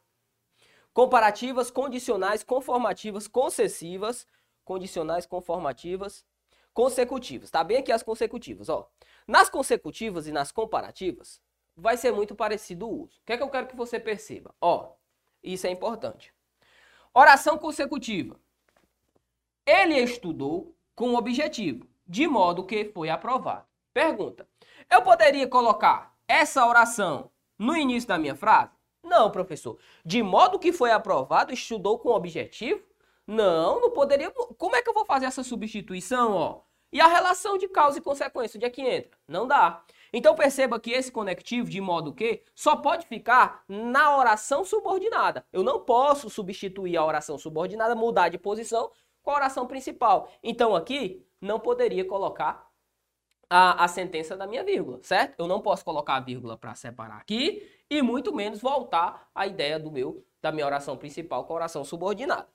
comparativas, 0.94 1.72
condicionais, 1.72 2.44
conformativas, 2.44 3.28
concessivas, 3.28 4.28
condicionais, 4.64 5.26
conformativas, 5.26 6.26
consecutivas. 6.74 7.50
Tá 7.50 7.64
bem 7.64 7.78
aqui 7.78 7.92
as 7.92 8.04
consecutivas, 8.04 8.70
ó. 8.70 8.90
Nas 9.28 9.50
consecutivas 9.50 10.28
e 10.28 10.32
nas 10.32 10.52
comparativas, 10.52 11.42
vai 11.76 11.98
ser 11.98 12.12
muito 12.12 12.36
parecido 12.36 12.88
o 12.88 13.04
uso. 13.04 13.20
O 13.22 13.26
que 13.26 13.34
é 13.34 13.38
que 13.38 13.44
eu 13.44 13.50
quero 13.50 13.68
que 13.68 13.76
você 13.76 14.00
perceba? 14.00 14.54
Ó, 14.62 14.94
isso 15.44 15.66
é 15.66 15.72
importante. 15.72 16.34
Oração 17.14 17.58
consecutiva. 17.58 18.40
Ele 19.66 19.98
estudou 19.98 20.75
com 20.96 21.16
objetivo, 21.16 21.86
de 22.08 22.28
modo 22.28 22.64
que 22.64 22.86
foi 22.86 23.10
aprovado. 23.10 23.66
Pergunta: 23.94 24.48
eu 24.90 25.02
poderia 25.02 25.48
colocar 25.48 26.16
essa 26.28 26.66
oração 26.66 27.30
no 27.58 27.76
início 27.76 28.08
da 28.08 28.18
minha 28.18 28.36
frase? 28.36 28.72
Não, 29.04 29.30
professor. 29.30 29.78
De 30.04 30.24
modo 30.24 30.58
que 30.58 30.74
foi 30.74 30.92
aprovado, 30.92 31.54
estudou 31.54 32.00
com 32.00 32.10
objetivo? 32.10 32.82
Não, 33.28 33.80
não 33.80 33.92
poderia. 33.92 34.32
Como 34.32 34.76
é 34.76 34.82
que 34.82 34.90
eu 34.90 34.94
vou 34.94 35.06
fazer 35.06 35.26
essa 35.26 35.44
substituição, 35.44 36.34
ó? 36.34 36.62
E 36.92 37.02
a 37.02 37.08
relação 37.08 37.58
de 37.58 37.68
causa 37.68 37.98
e 37.98 38.02
consequência, 38.02 38.58
onde 38.58 38.66
é 38.66 38.70
que 38.70 38.82
entra? 38.82 39.18
Não 39.28 39.46
dá. 39.46 39.84
Então 40.14 40.34
perceba 40.34 40.80
que 40.80 40.92
esse 40.92 41.12
conectivo, 41.12 41.70
de 41.70 41.82
modo 41.82 42.14
que, 42.14 42.44
só 42.56 42.78
pode 42.78 43.06
ficar 43.06 43.64
na 43.68 44.18
oração 44.18 44.64
subordinada. 44.64 45.46
Eu 45.52 45.62
não 45.62 45.82
posso 45.82 46.30
substituir 46.30 46.96
a 46.96 47.04
oração 47.06 47.38
subordinada, 47.38 47.96
mudar 47.96 48.30
de 48.30 48.38
posição 48.38 48.90
com 49.26 49.32
a 49.32 49.36
oração 49.36 49.66
principal. 49.66 50.32
Então 50.44 50.76
aqui, 50.76 51.28
não 51.42 51.60
poderia 51.60 52.06
colocar 52.06 52.70
a, 53.50 53.84
a 53.84 53.88
sentença 53.88 54.38
da 54.38 54.48
minha 54.48 54.64
vírgula, 54.64 55.00
certo? 55.02 55.40
Eu 55.40 55.48
não 55.48 55.62
posso 55.62 55.84
colocar 55.84 56.16
a 56.16 56.20
vírgula 56.20 56.56
para 56.56 56.76
separar 56.76 57.18
aqui 57.18 57.68
e 57.90 58.02
muito 58.02 58.34
menos 58.34 58.62
voltar 58.62 59.30
a 59.34 59.48
ideia 59.48 59.80
do 59.80 59.92
meu 59.92 60.24
da 60.42 60.52
minha 60.52 60.66
oração 60.66 60.96
principal 60.96 61.44
com 61.46 61.56
oração 61.56 61.84
subordinada. 61.84 62.48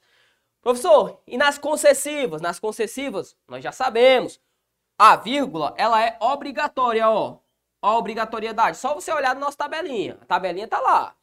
Professor, 0.62 1.20
e 1.26 1.36
nas 1.36 1.58
concessivas? 1.58 2.40
Nas 2.40 2.60
concessivas, 2.60 3.36
nós 3.48 3.64
já 3.64 3.72
sabemos, 3.72 4.40
a 4.96 5.16
vírgula, 5.16 5.74
ela 5.76 6.00
é 6.00 6.16
obrigatória, 6.20 7.08
ó. 7.08 7.38
A 7.82 7.96
obrigatoriedade. 7.96 8.76
Só 8.76 8.94
você 8.94 9.10
olhar 9.10 9.34
na 9.34 9.40
nossa 9.40 9.56
tabelinha. 9.56 10.18
A 10.20 10.26
tabelinha 10.26 10.68
tá 10.68 10.78
lá. 10.78 11.16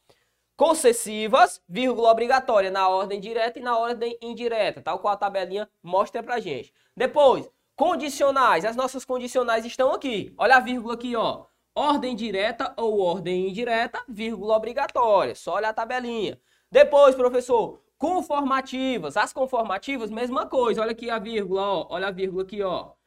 Concessivas, 0.58 1.62
vírgula 1.66 2.10
obrigatória 2.10 2.70
na 2.70 2.86
ordem 2.86 3.18
direta 3.18 3.58
e 3.58 3.62
na 3.62 3.78
ordem 3.78 4.18
indireta, 4.20 4.82
tal 4.82 4.98
qual 4.98 5.14
a 5.14 5.16
tabelinha 5.16 5.70
mostra 5.82 6.22
pra 6.22 6.38
gente. 6.38 6.74
Depois, 6.94 7.48
Condicionais, 7.78 8.64
as 8.64 8.74
nossas 8.74 9.04
condicionais 9.04 9.64
estão 9.64 9.92
aqui. 9.92 10.34
Olha 10.36 10.56
a 10.56 10.60
vírgula 10.60 10.94
aqui, 10.94 11.14
ó. 11.14 11.44
Ordem 11.72 12.16
direta 12.16 12.74
ou 12.76 12.98
ordem 12.98 13.48
indireta, 13.48 14.02
vírgula 14.08 14.56
obrigatória. 14.56 15.32
Só 15.36 15.52
olha 15.52 15.68
a 15.68 15.72
tabelinha. 15.72 16.40
Depois, 16.72 17.14
professor, 17.14 17.80
conformativas. 17.96 19.16
As 19.16 19.32
conformativas, 19.32 20.10
mesma 20.10 20.44
coisa. 20.46 20.82
Olha 20.82 20.90
aqui 20.90 21.08
a 21.08 21.20
vírgula, 21.20 21.62
ó. 21.62 21.86
Olha 21.88 22.08
a 22.08 22.10
vírgula 22.10 22.42
aqui, 22.42 22.60
ó. 22.60 22.97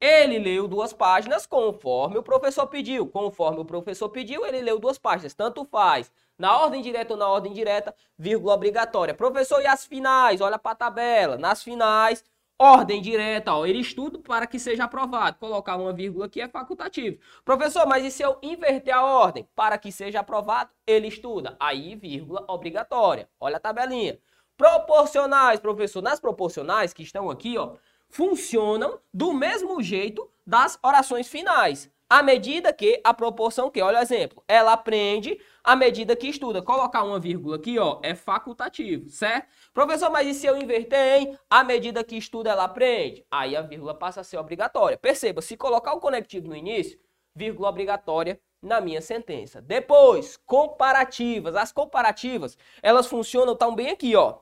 Ele 0.00 0.38
leu 0.38 0.68
duas 0.68 0.92
páginas 0.92 1.46
conforme 1.46 2.18
o 2.18 2.22
professor 2.22 2.66
pediu. 2.66 3.06
Conforme 3.06 3.60
o 3.60 3.64
professor 3.64 4.08
pediu, 4.10 4.44
ele 4.44 4.60
leu 4.60 4.78
duas 4.78 4.98
páginas. 4.98 5.34
Tanto 5.34 5.64
faz. 5.64 6.12
Na 6.38 6.58
ordem 6.58 6.82
direta 6.82 7.14
ou 7.14 7.18
na 7.18 7.26
ordem 7.26 7.52
direta, 7.52 7.94
vírgula 8.18 8.54
obrigatória. 8.54 9.14
Professor, 9.14 9.60
e 9.62 9.66
as 9.66 9.86
finais? 9.86 10.42
Olha 10.42 10.58
para 10.58 10.72
a 10.72 10.74
tabela. 10.74 11.38
Nas 11.38 11.62
finais, 11.62 12.22
ordem 12.58 13.00
direta, 13.00 13.54
ó, 13.54 13.64
ele 13.64 13.80
estuda 13.80 14.18
para 14.18 14.46
que 14.46 14.58
seja 14.58 14.84
aprovado. 14.84 15.38
Colocar 15.38 15.76
uma 15.76 15.94
vírgula 15.94 16.26
aqui 16.26 16.42
é 16.42 16.48
facultativo. 16.48 17.18
Professor, 17.42 17.86
mas 17.86 18.04
e 18.04 18.10
se 18.10 18.22
eu 18.22 18.38
inverter 18.42 18.94
a 18.94 19.02
ordem? 19.02 19.48
Para 19.54 19.78
que 19.78 19.90
seja 19.90 20.20
aprovado, 20.20 20.70
ele 20.86 21.08
estuda. 21.08 21.56
Aí, 21.58 21.94
vírgula 21.94 22.44
obrigatória. 22.48 23.30
Olha 23.40 23.56
a 23.56 23.60
tabelinha. 23.60 24.18
Proporcionais, 24.58 25.60
professor. 25.60 26.02
Nas 26.02 26.20
proporcionais 26.20 26.92
que 26.92 27.02
estão 27.02 27.30
aqui, 27.30 27.56
ó, 27.58 27.76
funcionam 28.08 29.00
do 29.12 29.32
mesmo 29.32 29.82
jeito 29.82 30.30
das 30.46 30.78
orações 30.82 31.28
finais. 31.28 31.90
À 32.08 32.22
medida 32.22 32.72
que 32.72 33.00
a 33.02 33.12
proporção 33.12 33.68
que, 33.68 33.82
olha 33.82 33.98
o 33.98 34.02
exemplo, 34.02 34.40
ela 34.46 34.72
aprende 34.72 35.40
à 35.64 35.74
medida 35.74 36.14
que 36.14 36.28
estuda. 36.28 36.62
Colocar 36.62 37.02
uma 37.02 37.18
vírgula 37.18 37.56
aqui, 37.56 37.80
ó, 37.80 37.98
é 38.00 38.14
facultativo, 38.14 39.10
certo? 39.10 39.48
Professor, 39.74 40.08
mas 40.08 40.28
e 40.28 40.34
se 40.34 40.46
eu 40.46 40.56
inverter 40.56 41.22
em 41.22 41.38
à 41.50 41.64
medida 41.64 42.04
que 42.04 42.16
estuda 42.16 42.50
ela 42.50 42.62
aprende? 42.62 43.26
Aí 43.28 43.56
a 43.56 43.62
vírgula 43.62 43.92
passa 43.92 44.20
a 44.20 44.24
ser 44.24 44.38
obrigatória. 44.38 44.96
Perceba, 44.96 45.42
se 45.42 45.56
colocar 45.56 45.94
o 45.94 46.00
conectivo 46.00 46.46
no 46.46 46.54
início, 46.54 46.96
vírgula 47.34 47.68
obrigatória 47.70 48.40
na 48.62 48.80
minha 48.80 49.00
sentença. 49.00 49.60
Depois, 49.60 50.36
comparativas. 50.46 51.56
As 51.56 51.72
comparativas, 51.72 52.56
elas 52.80 53.08
funcionam 53.08 53.56
tão 53.56 53.74
bem 53.74 53.90
aqui, 53.90 54.14
ó. 54.14 54.38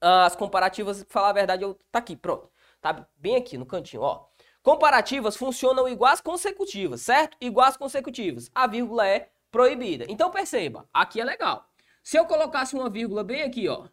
As 0.00 0.36
comparativas, 0.36 1.04
falar 1.08 1.30
a 1.30 1.32
verdade, 1.32 1.62
eu 1.64 1.78
tá 1.90 1.98
aqui, 1.98 2.16
pronto. 2.16 2.50
Tá 2.80 3.06
bem 3.16 3.36
aqui 3.36 3.58
no 3.58 3.66
cantinho, 3.66 4.02
ó. 4.02 4.26
Comparativas 4.62 5.36
funcionam 5.36 5.88
igual 5.88 6.12
às 6.12 6.20
consecutivas, 6.20 7.00
certo? 7.00 7.36
Igual 7.40 7.66
às 7.66 7.76
consecutivas. 7.76 8.50
A 8.54 8.66
vírgula 8.66 9.06
é 9.06 9.30
proibida. 9.50 10.04
Então 10.08 10.30
perceba, 10.30 10.88
aqui 10.92 11.20
é 11.20 11.24
legal. 11.24 11.66
Se 12.02 12.16
eu 12.16 12.26
colocasse 12.26 12.74
uma 12.74 12.88
vírgula 12.88 13.24
bem 13.24 13.42
aqui, 13.42 13.68
ó, 13.68 13.86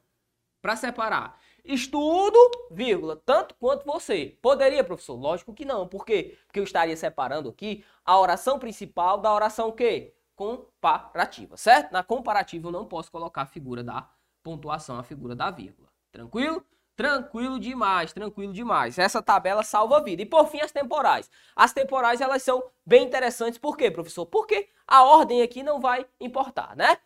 para 0.62 0.76
separar, 0.76 1.40
estudo, 1.64 2.38
vírgula, 2.72 3.16
tanto 3.26 3.56
quanto 3.56 3.86
você. 3.86 4.38
Poderia, 4.42 4.84
professor? 4.84 5.16
Lógico 5.16 5.54
que 5.54 5.66
não. 5.66 5.88
Por 5.88 6.06
quê? 6.06 6.38
Porque 6.46 6.60
eu 6.60 6.64
estaria 6.64 6.96
separando 6.98 7.50
aqui 7.50 7.84
a 8.04 8.20
oração 8.20 8.60
principal 8.60 9.18
da 9.18 9.34
oração 9.34 9.72
que? 9.72 10.14
Comparativa, 10.36 11.56
certo? 11.56 11.92
Na 11.92 12.04
comparativa 12.04 12.68
eu 12.68 12.72
não 12.72 12.86
posso 12.86 13.12
colocar 13.12 13.44
a 13.44 13.46
figura 13.46 13.84
da 13.84 14.10
pontuação, 14.44 15.00
a 15.00 15.04
figura 15.04 15.36
da 15.36 15.50
vírgula. 15.50 15.95
Tranquilo? 16.16 16.66
Tranquilo 16.96 17.60
demais, 17.60 18.14
tranquilo 18.14 18.54
demais. 18.54 18.98
Essa 18.98 19.22
tabela 19.22 19.64
salva 19.64 19.98
a 19.98 20.00
vida. 20.00 20.22
E 20.22 20.26
por 20.26 20.48
fim, 20.48 20.62
as 20.62 20.72
temporais. 20.72 21.30
As 21.54 21.74
temporais, 21.74 22.22
elas 22.22 22.42
são 22.42 22.64
bem 22.86 23.04
interessantes. 23.04 23.60
Por 23.60 23.76
quê, 23.76 23.92
professor? 23.92 24.26
Porque 24.26 24.70
a 24.88 25.04
ordem 25.04 25.42
aqui 25.42 25.62
não 25.62 25.82
vai 25.82 26.06
importar, 26.22 26.74
né? 26.74 26.98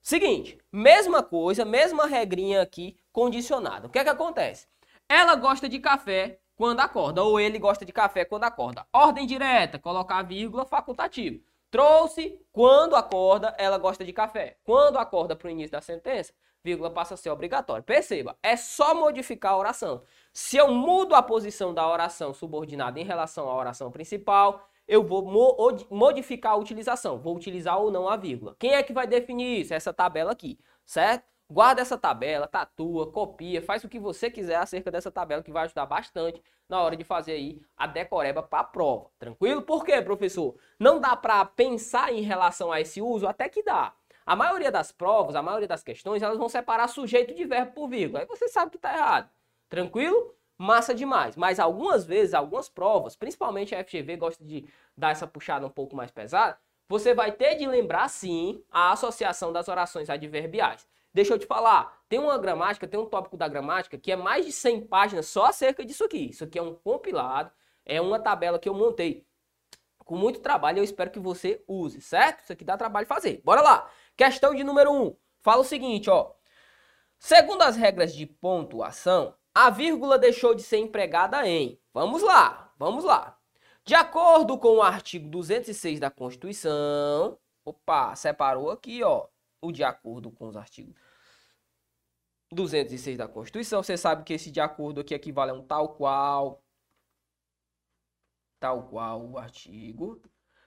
Seguinte, 0.00 0.58
mesma 0.70 1.24
coisa, 1.24 1.64
mesma 1.64 2.06
regrinha 2.06 2.62
aqui, 2.62 2.96
condicionada. 3.12 3.88
O 3.88 3.90
que 3.90 3.98
é 3.98 4.04
que 4.04 4.10
acontece? 4.10 4.68
Ela 5.08 5.34
gosta 5.34 5.68
de 5.68 5.80
café 5.80 6.38
quando 6.54 6.78
acorda, 6.78 7.24
ou 7.24 7.40
ele 7.40 7.58
gosta 7.58 7.84
de 7.84 7.92
café 7.92 8.24
quando 8.24 8.44
acorda. 8.44 8.86
Ordem 8.92 9.26
direta, 9.26 9.76
colocar 9.76 10.22
vírgula 10.22 10.64
facultativo. 10.64 11.42
Trouxe 11.68 12.40
quando 12.52 12.94
acorda, 12.94 13.54
ela 13.58 13.76
gosta 13.78 14.04
de 14.04 14.12
café. 14.12 14.56
Quando 14.62 14.98
acorda 14.98 15.34
para 15.34 15.48
o 15.48 15.50
início 15.50 15.72
da 15.72 15.80
sentença, 15.80 16.32
vírgula 16.64 16.90
passa 16.90 17.14
a 17.14 17.16
ser 17.16 17.30
obrigatório. 17.30 17.82
Perceba, 17.82 18.36
é 18.42 18.56
só 18.56 18.94
modificar 18.94 19.52
a 19.52 19.58
oração. 19.58 20.02
Se 20.32 20.56
eu 20.56 20.72
mudo 20.72 21.14
a 21.14 21.22
posição 21.22 21.74
da 21.74 21.86
oração 21.88 22.32
subordinada 22.32 22.98
em 23.00 23.04
relação 23.04 23.48
à 23.48 23.54
oração 23.54 23.90
principal, 23.90 24.68
eu 24.86 25.02
vou 25.02 25.24
modificar 25.90 26.52
a 26.52 26.56
utilização. 26.56 27.18
Vou 27.18 27.36
utilizar 27.36 27.78
ou 27.78 27.90
não 27.90 28.08
a 28.08 28.16
vírgula. 28.16 28.56
Quem 28.58 28.74
é 28.74 28.82
que 28.82 28.92
vai 28.92 29.06
definir 29.06 29.60
isso? 29.60 29.74
Essa 29.74 29.92
tabela 29.92 30.32
aqui, 30.32 30.58
certo? 30.84 31.24
Guarda 31.50 31.82
essa 31.82 31.98
tabela, 31.98 32.46
tatua, 32.46 33.12
copia, 33.12 33.60
faz 33.60 33.84
o 33.84 33.88
que 33.88 33.98
você 33.98 34.30
quiser 34.30 34.56
acerca 34.56 34.90
dessa 34.90 35.10
tabela 35.10 35.42
que 35.42 35.52
vai 35.52 35.64
ajudar 35.64 35.84
bastante 35.84 36.42
na 36.66 36.80
hora 36.80 36.96
de 36.96 37.04
fazer 37.04 37.32
aí 37.32 37.60
a 37.76 37.86
decoreba 37.86 38.42
para 38.42 38.60
a 38.60 38.64
prova. 38.64 39.10
Tranquilo? 39.18 39.60
Por 39.60 39.84
quê, 39.84 40.00
professor? 40.00 40.56
Não 40.78 40.98
dá 40.98 41.14
para 41.14 41.44
pensar 41.44 42.10
em 42.10 42.22
relação 42.22 42.72
a 42.72 42.80
esse 42.80 43.02
uso? 43.02 43.26
Até 43.26 43.50
que 43.50 43.62
dá. 43.62 43.92
A 44.24 44.36
maioria 44.36 44.70
das 44.70 44.92
provas, 44.92 45.34
a 45.34 45.42
maioria 45.42 45.68
das 45.68 45.82
questões, 45.82 46.22
elas 46.22 46.38
vão 46.38 46.48
separar 46.48 46.88
sujeito 46.88 47.34
de 47.34 47.44
verbo 47.44 47.72
por 47.72 47.88
vírgula. 47.88 48.20
Aí 48.20 48.26
você 48.26 48.48
sabe 48.48 48.70
que 48.70 48.76
está 48.76 48.94
errado. 48.94 49.30
Tranquilo? 49.68 50.34
Massa 50.56 50.94
demais. 50.94 51.36
Mas 51.36 51.58
algumas 51.58 52.04
vezes, 52.04 52.34
algumas 52.34 52.68
provas, 52.68 53.16
principalmente 53.16 53.74
a 53.74 53.82
FGV 53.84 54.16
gosta 54.16 54.44
de 54.44 54.64
dar 54.96 55.10
essa 55.10 55.26
puxada 55.26 55.66
um 55.66 55.70
pouco 55.70 55.96
mais 55.96 56.10
pesada, 56.10 56.58
você 56.88 57.14
vai 57.14 57.32
ter 57.32 57.56
de 57.56 57.66
lembrar 57.66 58.08
sim 58.08 58.62
a 58.70 58.92
associação 58.92 59.52
das 59.52 59.68
orações 59.68 60.10
adverbiais. 60.10 60.86
Deixa 61.14 61.34
eu 61.34 61.38
te 61.38 61.46
falar, 61.46 62.00
tem 62.08 62.18
uma 62.18 62.38
gramática, 62.38 62.86
tem 62.86 62.98
um 62.98 63.06
tópico 63.06 63.36
da 63.36 63.46
gramática 63.46 63.98
que 63.98 64.12
é 64.12 64.16
mais 64.16 64.46
de 64.46 64.52
100 64.52 64.86
páginas 64.86 65.26
só 65.26 65.46
acerca 65.46 65.84
disso 65.84 66.04
aqui. 66.04 66.30
Isso 66.30 66.44
aqui 66.44 66.58
é 66.58 66.62
um 66.62 66.74
compilado, 66.74 67.50
é 67.84 68.00
uma 68.00 68.18
tabela 68.18 68.58
que 68.58 68.68
eu 68.68 68.74
montei 68.74 69.26
com 70.04 70.16
muito 70.16 70.40
trabalho, 70.40 70.78
eu 70.78 70.84
espero 70.84 71.10
que 71.10 71.18
você 71.18 71.62
use, 71.66 72.00
certo? 72.00 72.40
Isso 72.40 72.52
aqui 72.52 72.64
dá 72.64 72.76
trabalho 72.76 73.06
fazer. 73.06 73.40
Bora 73.44 73.62
lá. 73.62 73.90
Questão 74.16 74.54
de 74.54 74.62
número 74.62 74.90
1. 74.90 75.02
Um. 75.02 75.16
Fala 75.40 75.62
o 75.62 75.64
seguinte, 75.64 76.08
ó. 76.10 76.32
Segundo 77.18 77.62
as 77.62 77.76
regras 77.76 78.14
de 78.14 78.26
pontuação, 78.26 79.36
a 79.54 79.70
vírgula 79.70 80.18
deixou 80.18 80.54
de 80.54 80.62
ser 80.62 80.78
empregada 80.78 81.46
em. 81.46 81.80
Vamos 81.92 82.22
lá, 82.22 82.72
vamos 82.78 83.04
lá. 83.04 83.38
De 83.84 83.94
acordo 83.94 84.58
com 84.58 84.76
o 84.76 84.82
artigo 84.82 85.28
206 85.28 86.00
da 86.00 86.10
Constituição, 86.10 87.38
opa, 87.64 88.14
separou 88.14 88.70
aqui, 88.70 89.02
ó, 89.02 89.26
o 89.60 89.72
de 89.72 89.84
acordo 89.84 90.30
com 90.30 90.48
os 90.48 90.56
artigos 90.56 90.94
206 92.52 93.18
da 93.18 93.28
Constituição. 93.28 93.82
Você 93.82 93.96
sabe 93.96 94.24
que 94.24 94.34
esse 94.34 94.50
de 94.50 94.60
acordo 94.60 95.00
aqui 95.00 95.14
equivale 95.14 95.50
a 95.50 95.54
um 95.54 95.62
tal 95.62 95.94
qual, 95.94 96.62
tal 98.60 98.88
qual 98.88 99.24
o 99.24 99.38
artigo 99.38 100.20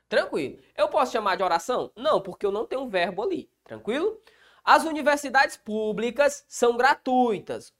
Tranquilo. 0.07 0.59
Eu 0.77 0.87
posso 0.87 1.11
chamar 1.11 1.35
de 1.35 1.43
oração? 1.43 1.91
Não, 1.95 2.21
porque 2.21 2.45
eu 2.45 2.51
não 2.51 2.65
tenho 2.65 2.83
um 2.83 2.89
verbo 2.89 3.23
ali. 3.23 3.49
Tranquilo? 3.63 4.19
As 4.63 4.83
universidades 4.83 5.57
públicas 5.57 6.45
são 6.47 6.77
gratuitas. 6.77 7.73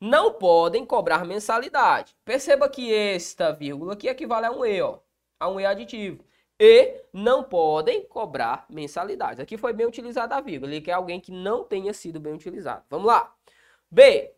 Não 0.00 0.34
podem 0.34 0.84
cobrar 0.84 1.24
mensalidade. 1.24 2.14
Perceba 2.24 2.68
que 2.68 2.92
esta 2.92 3.52
vírgula 3.52 3.94
aqui 3.94 4.08
equivale 4.08 4.46
a 4.46 4.50
um 4.50 4.64
E, 4.64 4.80
ó, 4.82 4.98
a 5.40 5.48
um 5.48 5.60
E 5.60 5.64
aditivo. 5.64 6.24
E 6.58 7.02
não 7.12 7.42
podem 7.42 8.04
cobrar 8.06 8.66
mensalidade. 8.68 9.40
Aqui 9.40 9.56
foi 9.56 9.72
bem 9.72 9.86
utilizada 9.86 10.36
a 10.36 10.40
vírgula. 10.40 10.72
Ele 10.72 10.80
quer 10.80 10.92
alguém 10.92 11.20
que 11.20 11.32
não 11.32 11.64
tenha 11.64 11.92
sido 11.92 12.20
bem 12.20 12.34
utilizado. 12.34 12.84
Vamos 12.88 13.06
lá. 13.06 13.34
B. 13.90 14.32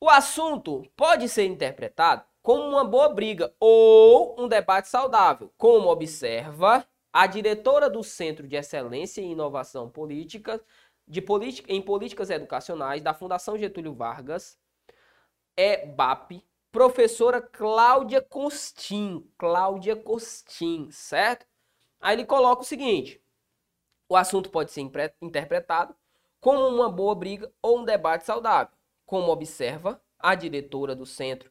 O 0.00 0.10
assunto 0.10 0.82
pode 0.96 1.28
ser 1.28 1.44
interpretado 1.44 2.24
como 2.46 2.62
uma 2.62 2.84
boa 2.84 3.08
briga 3.08 3.52
ou 3.58 4.40
um 4.40 4.46
debate 4.46 4.86
saudável, 4.86 5.52
como 5.58 5.88
observa 5.88 6.86
a 7.12 7.26
diretora 7.26 7.90
do 7.90 8.04
Centro 8.04 8.46
de 8.46 8.54
Excelência 8.54 9.20
em 9.20 9.32
Inovação 9.32 9.90
Política, 9.90 10.62
de 11.08 11.20
política, 11.20 11.72
em 11.72 11.82
Políticas 11.82 12.30
Educacionais 12.30 13.02
da 13.02 13.12
Fundação 13.12 13.58
Getúlio 13.58 13.92
Vargas, 13.92 14.56
EBAP, 15.56 16.40
professora 16.70 17.42
Cláudia 17.42 18.22
Costin, 18.22 19.28
Cláudia 19.36 19.96
Costin, 19.96 20.88
certo? 20.92 21.44
Aí 22.00 22.14
ele 22.14 22.24
coloca 22.24 22.62
o 22.62 22.64
seguinte: 22.64 23.20
o 24.08 24.14
assunto 24.14 24.50
pode 24.50 24.70
ser 24.70 24.88
interpretado 25.20 25.96
como 26.38 26.68
uma 26.68 26.88
boa 26.88 27.16
briga 27.16 27.52
ou 27.60 27.80
um 27.80 27.84
debate 27.84 28.24
saudável, 28.24 28.72
como 29.04 29.32
observa 29.32 30.00
a 30.16 30.36
diretora 30.36 30.94
do 30.94 31.04
Centro 31.04 31.50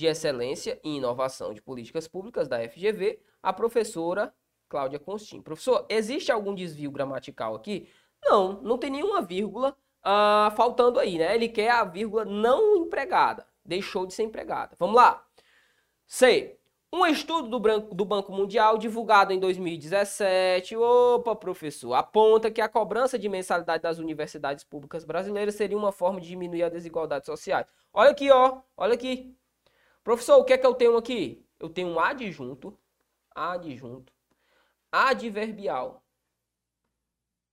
de 0.00 0.06
Excelência 0.06 0.80
em 0.82 0.96
Inovação 0.96 1.52
de 1.52 1.60
Políticas 1.60 2.08
Públicas 2.08 2.48
da 2.48 2.58
FGV, 2.66 3.20
a 3.42 3.52
professora 3.52 4.34
Cláudia 4.66 4.98
Constin. 4.98 5.42
Professor, 5.42 5.84
existe 5.90 6.32
algum 6.32 6.54
desvio 6.54 6.90
gramatical 6.90 7.54
aqui? 7.54 7.86
Não, 8.24 8.62
não 8.62 8.78
tem 8.78 8.88
nenhuma 8.90 9.20
vírgula 9.20 9.76
uh, 10.00 10.56
faltando 10.56 10.98
aí, 10.98 11.18
né? 11.18 11.34
Ele 11.34 11.50
quer 11.50 11.70
a 11.70 11.84
vírgula 11.84 12.24
não 12.24 12.78
empregada, 12.78 13.46
deixou 13.62 14.06
de 14.06 14.14
ser 14.14 14.22
empregada. 14.22 14.74
Vamos 14.78 14.96
lá. 14.96 15.22
C. 16.06 16.56
Um 16.92 17.06
estudo 17.06 17.48
do, 17.48 17.60
branco, 17.60 17.94
do 17.94 18.04
Banco 18.04 18.32
Mundial 18.32 18.78
divulgado 18.78 19.32
em 19.32 19.38
2017, 19.38 20.76
opa, 20.76 21.36
professor, 21.36 21.94
aponta 21.94 22.50
que 22.50 22.60
a 22.60 22.68
cobrança 22.68 23.16
de 23.16 23.28
mensalidade 23.28 23.82
das 23.82 23.98
universidades 23.98 24.64
públicas 24.64 25.04
brasileiras 25.04 25.54
seria 25.54 25.78
uma 25.78 25.92
forma 25.92 26.20
de 26.20 26.26
diminuir 26.26 26.64
a 26.64 26.68
desigualdade 26.68 27.26
social. 27.26 27.64
Olha 27.92 28.10
aqui, 28.10 28.28
ó, 28.30 28.62
olha 28.76 28.94
aqui. 28.94 29.36
Professor, 30.02 30.38
o 30.38 30.44
que 30.44 30.52
é 30.52 30.58
que 30.58 30.66
eu 30.66 30.74
tenho 30.74 30.96
aqui? 30.96 31.46
Eu 31.58 31.68
tenho 31.68 31.88
um 31.88 32.00
adjunto, 32.00 32.78
adjunto, 33.34 34.12
adverbial 34.90 36.02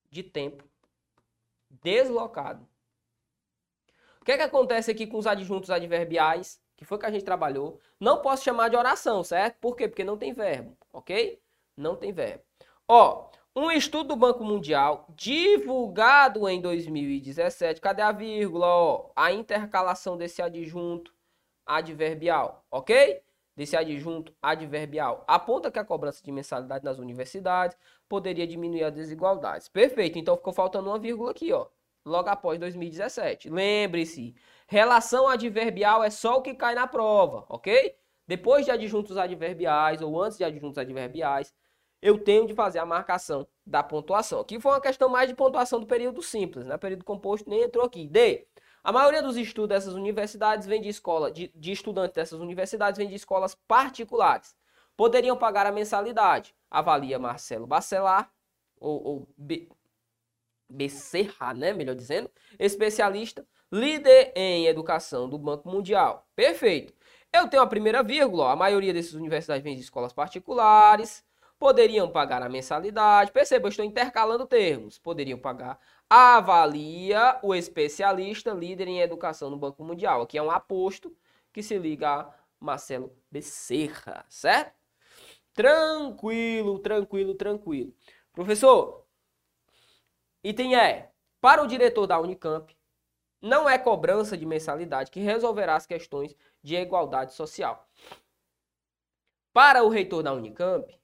de 0.10 0.24
tempo 0.24 0.64
deslocado. 1.70 2.68
O 4.22 4.26
que 4.26 4.32
é 4.32 4.38
que 4.38 4.44
acontece 4.44 4.92
aqui 4.92 5.08
com 5.08 5.18
os 5.18 5.28
adjuntos 5.28 5.70
adverbiais? 5.70 6.62
que 6.78 6.86
foi 6.86 6.98
que 7.00 7.06
a 7.08 7.12
gente 7.12 7.26
trabalhou. 7.26 7.82
Não 8.00 8.22
posso 8.22 8.44
chamar 8.44 8.70
de 8.70 8.78
oração, 8.78 9.24
certo? 9.24 9.58
Por 9.60 9.76
quê? 9.76 9.88
Porque 9.88 10.04
não 10.04 10.16
tem 10.16 10.32
verbo, 10.32 10.78
ok? 10.94 11.42
Não 11.76 11.96
tem 11.96 12.14
verbo. 12.14 12.44
Ó, 12.88 13.30
um 13.56 13.72
estudo 13.72 14.10
do 14.10 14.16
Banco 14.16 14.44
Mundial 14.44 15.08
divulgado 15.10 16.48
em 16.48 16.62
2017. 16.62 17.82
Cadê 17.82 18.04
a 18.04 18.12
vírgula? 18.12 18.68
Ó, 18.68 19.12
a 19.16 19.32
intercalação 19.32 20.16
desse 20.16 20.42
adjunto 20.42 21.12
adverbial, 21.68 22.66
ok? 22.72 23.22
Desse 23.56 23.76
adjunto 23.76 24.34
adverbial. 24.42 25.24
Aponta 25.28 25.72
que 25.72 25.80
a 25.80 25.84
cobrança 25.84 26.24
de 26.24 26.32
mensalidade 26.32 26.86
nas 26.86 27.00
universidades 27.00 27.76
poderia 28.08 28.48
diminuir 28.48 28.84
as 28.84 28.94
desigualdades. 28.94 29.68
Perfeito. 29.68 30.18
Então 30.18 30.38
ficou 30.38 30.54
faltando 30.54 30.90
uma 30.90 31.00
vírgula 31.00 31.32
aqui, 31.32 31.52
ó. 31.52 31.68
Logo 32.06 32.30
após 32.30 32.60
2017. 32.60 33.50
Lembre-se, 33.50 34.36
relação 34.68 35.28
adverbial 35.28 36.04
é 36.04 36.10
só 36.10 36.38
o 36.38 36.42
que 36.42 36.54
cai 36.54 36.76
na 36.76 36.88
prova, 36.88 37.46
ok? 37.50 37.96
Depois 38.28 38.66
de 38.66 38.72
adjuntos 38.72 39.18
adverbiais 39.18 40.02
ou 40.02 40.22
antes 40.22 40.38
de 40.38 40.44
adjuntos 40.44 40.78
adverbiais, 40.78 41.54
eu 42.02 42.20
tenho 42.20 42.46
de 42.46 42.54
fazer 42.54 42.80
a 42.80 42.86
marcação 42.86 43.48
da 43.66 43.82
pontuação. 43.82 44.40
Aqui 44.40 44.60
foi 44.60 44.72
uma 44.72 44.82
questão 44.82 45.10
mais 45.10 45.28
de 45.28 45.36
pontuação 45.36 45.80
do 45.80 45.88
período 45.88 46.22
simples, 46.22 46.66
né? 46.66 46.78
Período 46.78 47.04
composto 47.04 47.50
nem 47.50 47.64
entrou 47.64 47.86
aqui. 47.86 48.08
D. 48.08 48.46
A 48.88 48.92
maioria 48.94 49.22
dos 49.22 49.36
estudos 49.36 49.68
dessas 49.68 49.96
universidades 49.96 50.66
vem 50.66 50.80
de 50.80 50.88
escola, 50.88 51.30
de, 51.30 51.52
de 51.54 51.74
estudantes 51.74 52.16
dessas 52.16 52.40
universidades 52.40 52.98
vem 52.98 53.10
de 53.10 53.16
escolas 53.16 53.54
particulares. 53.54 54.56
Poderiam 54.96 55.36
pagar 55.36 55.66
a 55.66 55.74
mensalidade. 55.74 56.56
Avalia 56.72 57.20
Marcelo 57.20 57.68
Bacelar, 57.68 58.32
ou, 58.80 59.04
ou 59.04 59.28
B, 59.38 59.68
Becerra, 60.70 61.54
né? 61.54 61.74
Melhor 61.74 61.96
dizendo, 61.96 62.32
especialista, 62.58 63.46
líder 63.70 64.32
em 64.34 64.68
educação 64.68 65.28
do 65.28 65.38
Banco 65.38 65.68
Mundial. 65.68 66.26
Perfeito. 66.34 66.94
Eu 67.34 67.50
tenho 67.50 67.64
a 67.64 67.68
primeira 67.68 68.02
vírgula, 68.02 68.46
ó. 68.46 68.50
a 68.52 68.56
maioria 68.56 68.94
dessas 68.94 69.16
universidades 69.16 69.66
vem 69.66 69.76
de 69.76 69.82
escolas 69.82 70.14
particulares 70.14 71.28
poderiam 71.60 72.10
pagar 72.10 72.42
a 72.42 72.50
mensalidade. 72.50 73.32
Perceba, 73.32 73.68
eu 73.68 73.70
estou 73.70 73.86
intercalando 73.86 74.46
termos. 74.46 74.98
Poderiam 74.98 75.40
pagar. 75.40 75.80
Avalia 76.10 77.38
o 77.44 77.54
especialista 77.54 78.54
líder 78.54 78.88
em 78.88 79.02
educação 79.02 79.50
no 79.50 79.58
Banco 79.58 79.84
Mundial. 79.84 80.22
Aqui 80.22 80.38
é 80.38 80.42
um 80.42 80.50
aposto 80.50 81.16
que 81.52 81.62
se 81.62 81.78
liga 81.78 82.22
a 82.22 82.34
Marcelo 82.60 83.14
Becerra, 83.30 84.26
certo? 84.30 84.74
Tranquilo, 85.54 86.80
tranquilo, 86.80 87.36
tranquilo. 87.36 87.94
Professor, 88.32 89.06
item 90.44 90.76
é, 90.76 91.12
para 91.42 91.62
o 91.62 91.68
diretor 91.68 92.08
da 92.08 92.20
Unicamp, 92.20 92.74
não 93.42 93.70
é 93.70 93.78
cobrança 93.78 94.38
de 94.38 94.46
mensalidade 94.46 95.12
que 95.12 95.20
resolverá 95.20 95.76
as 95.76 95.86
questões 95.86 96.36
de 96.64 96.76
igualdade 96.76 97.34
social. 97.34 97.88
Para 99.52 99.84
o 99.84 99.90
reitor 99.90 100.24
da 100.24 100.34
Unicamp, 100.34 100.98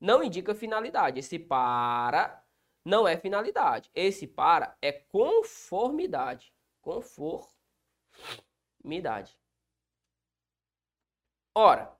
não 0.00 0.22
indica 0.22 0.54
finalidade. 0.54 1.20
Esse 1.20 1.38
para 1.38 2.41
não 2.84 3.06
é 3.06 3.16
finalidade. 3.16 3.90
Esse 3.94 4.26
para 4.26 4.76
é 4.82 4.92
conformidade. 4.92 6.52
Conformidade. 6.80 9.38
Ora, 11.54 11.94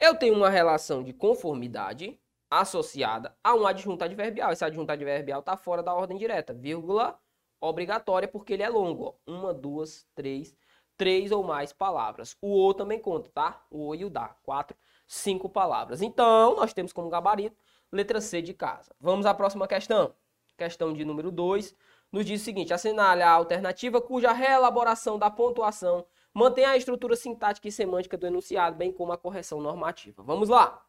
eu 0.00 0.18
tenho 0.18 0.34
uma 0.34 0.50
relação 0.50 1.02
de 1.02 1.12
conformidade 1.12 2.18
associada 2.50 3.36
a 3.42 3.54
um 3.54 3.66
adjunto 3.66 4.04
adverbial. 4.04 4.52
Esse 4.52 4.64
adjunto 4.64 4.90
adverbial 4.90 5.40
está 5.40 5.56
fora 5.56 5.82
da 5.82 5.94
ordem 5.94 6.16
direta, 6.16 6.54
vírgula 6.54 7.18
obrigatória 7.60 8.28
porque 8.28 8.52
ele 8.52 8.62
é 8.62 8.68
longo. 8.68 9.04
Ó. 9.04 9.14
Uma, 9.30 9.54
duas, 9.54 10.06
três, 10.14 10.56
três 10.96 11.32
ou 11.32 11.42
mais 11.42 11.72
palavras. 11.72 12.36
O 12.40 12.66
o 12.66 12.74
também 12.74 13.00
conta, 13.00 13.30
tá? 13.30 13.64
O 13.70 13.88
o 13.88 13.94
e 13.94 14.04
o 14.04 14.10
da. 14.10 14.28
Quatro 14.42 14.76
cinco 15.06 15.48
palavras. 15.48 16.02
Então, 16.02 16.56
nós 16.56 16.72
temos 16.72 16.92
como 16.92 17.08
gabarito 17.08 17.56
letra 17.92 18.20
C 18.20 18.42
de 18.42 18.54
casa. 18.54 18.94
Vamos 19.00 19.26
à 19.26 19.34
próxima 19.34 19.66
questão. 19.66 20.14
Questão 20.56 20.92
de 20.92 21.04
número 21.04 21.30
2. 21.30 21.74
Nos 22.12 22.24
diz 22.24 22.40
o 22.40 22.44
seguinte: 22.44 22.72
assinale 22.72 23.22
a 23.22 23.30
alternativa 23.30 24.00
cuja 24.00 24.32
reelaboração 24.32 25.18
da 25.18 25.30
pontuação 25.30 26.06
mantém 26.36 26.66
a 26.66 26.76
estrutura 26.76 27.16
sintática 27.16 27.66
e 27.66 27.72
semântica 27.72 28.18
do 28.18 28.26
enunciado, 28.26 28.76
bem 28.76 28.92
como 28.92 29.10
a 29.10 29.16
correção 29.16 29.58
normativa. 29.58 30.22
Vamos 30.22 30.50
lá. 30.50 30.84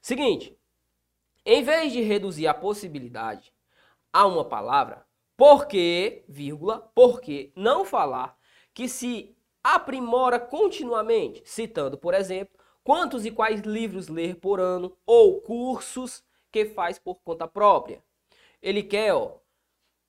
Seguinte: 0.00 0.58
em 1.44 1.62
vez 1.62 1.92
de 1.92 2.00
reduzir 2.00 2.48
a 2.48 2.54
possibilidade 2.54 3.52
a 4.12 4.26
uma 4.26 4.44
palavra, 4.44 5.06
por 5.36 5.66
que, 5.66 6.24
vírgula, 6.28 6.80
por 6.94 7.20
que 7.20 7.52
não 7.54 7.84
falar 7.84 8.36
que 8.74 8.88
se 8.88 9.36
aprimora 9.62 10.40
continuamente, 10.40 11.42
citando, 11.44 11.96
por 11.96 12.14
exemplo, 12.14 12.55
quantos 12.86 13.26
e 13.26 13.32
quais 13.32 13.62
livros 13.62 14.06
ler 14.06 14.36
por 14.36 14.60
ano 14.60 14.96
ou 15.04 15.40
cursos 15.40 16.22
que 16.52 16.66
faz 16.66 17.00
por 17.00 17.20
conta 17.20 17.48
própria. 17.48 18.00
Ele 18.62 18.80
quer 18.80 19.12
ó, 19.12 19.40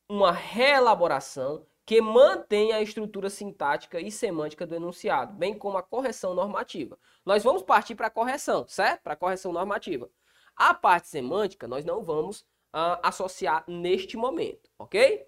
uma 0.07 0.31
reelaboração 0.31 1.65
que 1.83 1.99
mantenha 1.99 2.75
a 2.75 2.81
estrutura 2.81 3.31
sintática 3.31 3.99
e 3.99 4.11
semântica 4.11 4.67
do 4.67 4.75
enunciado, 4.75 5.33
bem 5.33 5.57
como 5.57 5.75
a 5.75 5.81
correção 5.81 6.35
normativa. 6.35 6.99
Nós 7.25 7.43
vamos 7.43 7.63
partir 7.63 7.95
para 7.95 8.07
a 8.07 8.11
correção, 8.11 8.67
certo? 8.67 9.01
Para 9.01 9.13
a 9.13 9.17
correção 9.17 9.51
normativa. 9.51 10.07
A 10.55 10.71
parte 10.75 11.07
semântica 11.07 11.67
nós 11.67 11.83
não 11.83 12.03
vamos 12.03 12.41
uh, 12.41 13.01
associar 13.01 13.63
neste 13.67 14.15
momento, 14.15 14.69
ok? 14.77 15.25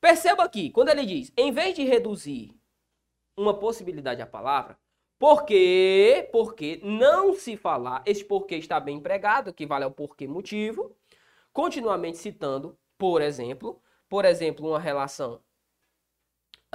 Perceba 0.00 0.42
aqui, 0.42 0.70
quando 0.70 0.88
ele 0.88 1.04
diz, 1.04 1.32
em 1.36 1.52
vez 1.52 1.74
de 1.74 1.84
reduzir 1.84 2.58
uma 3.36 3.58
possibilidade 3.58 4.22
à 4.22 4.26
palavra, 4.26 4.78
por 5.22 5.44
quê? 5.44 6.28
Porque 6.32 6.80
não 6.82 7.32
se 7.32 7.56
falar, 7.56 8.02
esse 8.04 8.24
porquê 8.24 8.56
está 8.56 8.80
bem 8.80 8.96
empregado, 8.96 9.54
que 9.54 9.64
vale 9.64 9.84
ao 9.84 9.92
porquê 9.92 10.26
motivo, 10.26 10.96
continuamente 11.52 12.18
citando, 12.18 12.76
por 12.98 13.22
exemplo, 13.22 13.80
por 14.08 14.24
exemplo, 14.24 14.66
uma 14.66 14.80
relação, 14.80 15.40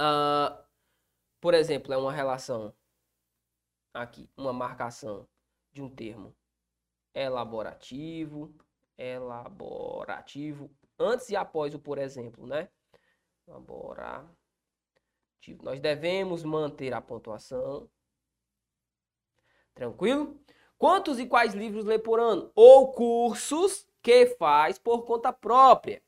uh, 0.00 0.64
por 1.38 1.52
exemplo, 1.52 1.92
é 1.92 1.98
uma 1.98 2.10
relação 2.10 2.74
aqui, 3.92 4.30
uma 4.34 4.54
marcação 4.54 5.28
de 5.70 5.82
um 5.82 5.90
termo 5.90 6.34
elaborativo, 7.12 8.54
elaborativo, 8.96 10.70
antes 10.98 11.28
e 11.28 11.36
após 11.36 11.74
o 11.74 11.78
por 11.78 11.98
exemplo, 11.98 12.46
né? 12.46 12.70
Elaborativo. 13.46 14.32
Nós 15.62 15.80
devemos 15.80 16.42
manter 16.44 16.94
a 16.94 17.00
pontuação 17.02 17.90
Tranquilo? 19.78 20.36
Quantos 20.76 21.20
e 21.20 21.26
quais 21.26 21.54
livros 21.54 21.84
lê 21.84 22.00
por 22.00 22.18
ano? 22.18 22.50
Ou 22.52 22.92
cursos 22.92 23.86
que 24.02 24.26
faz 24.26 24.76
por 24.76 25.04
conta 25.04 25.32
própria. 25.32 26.02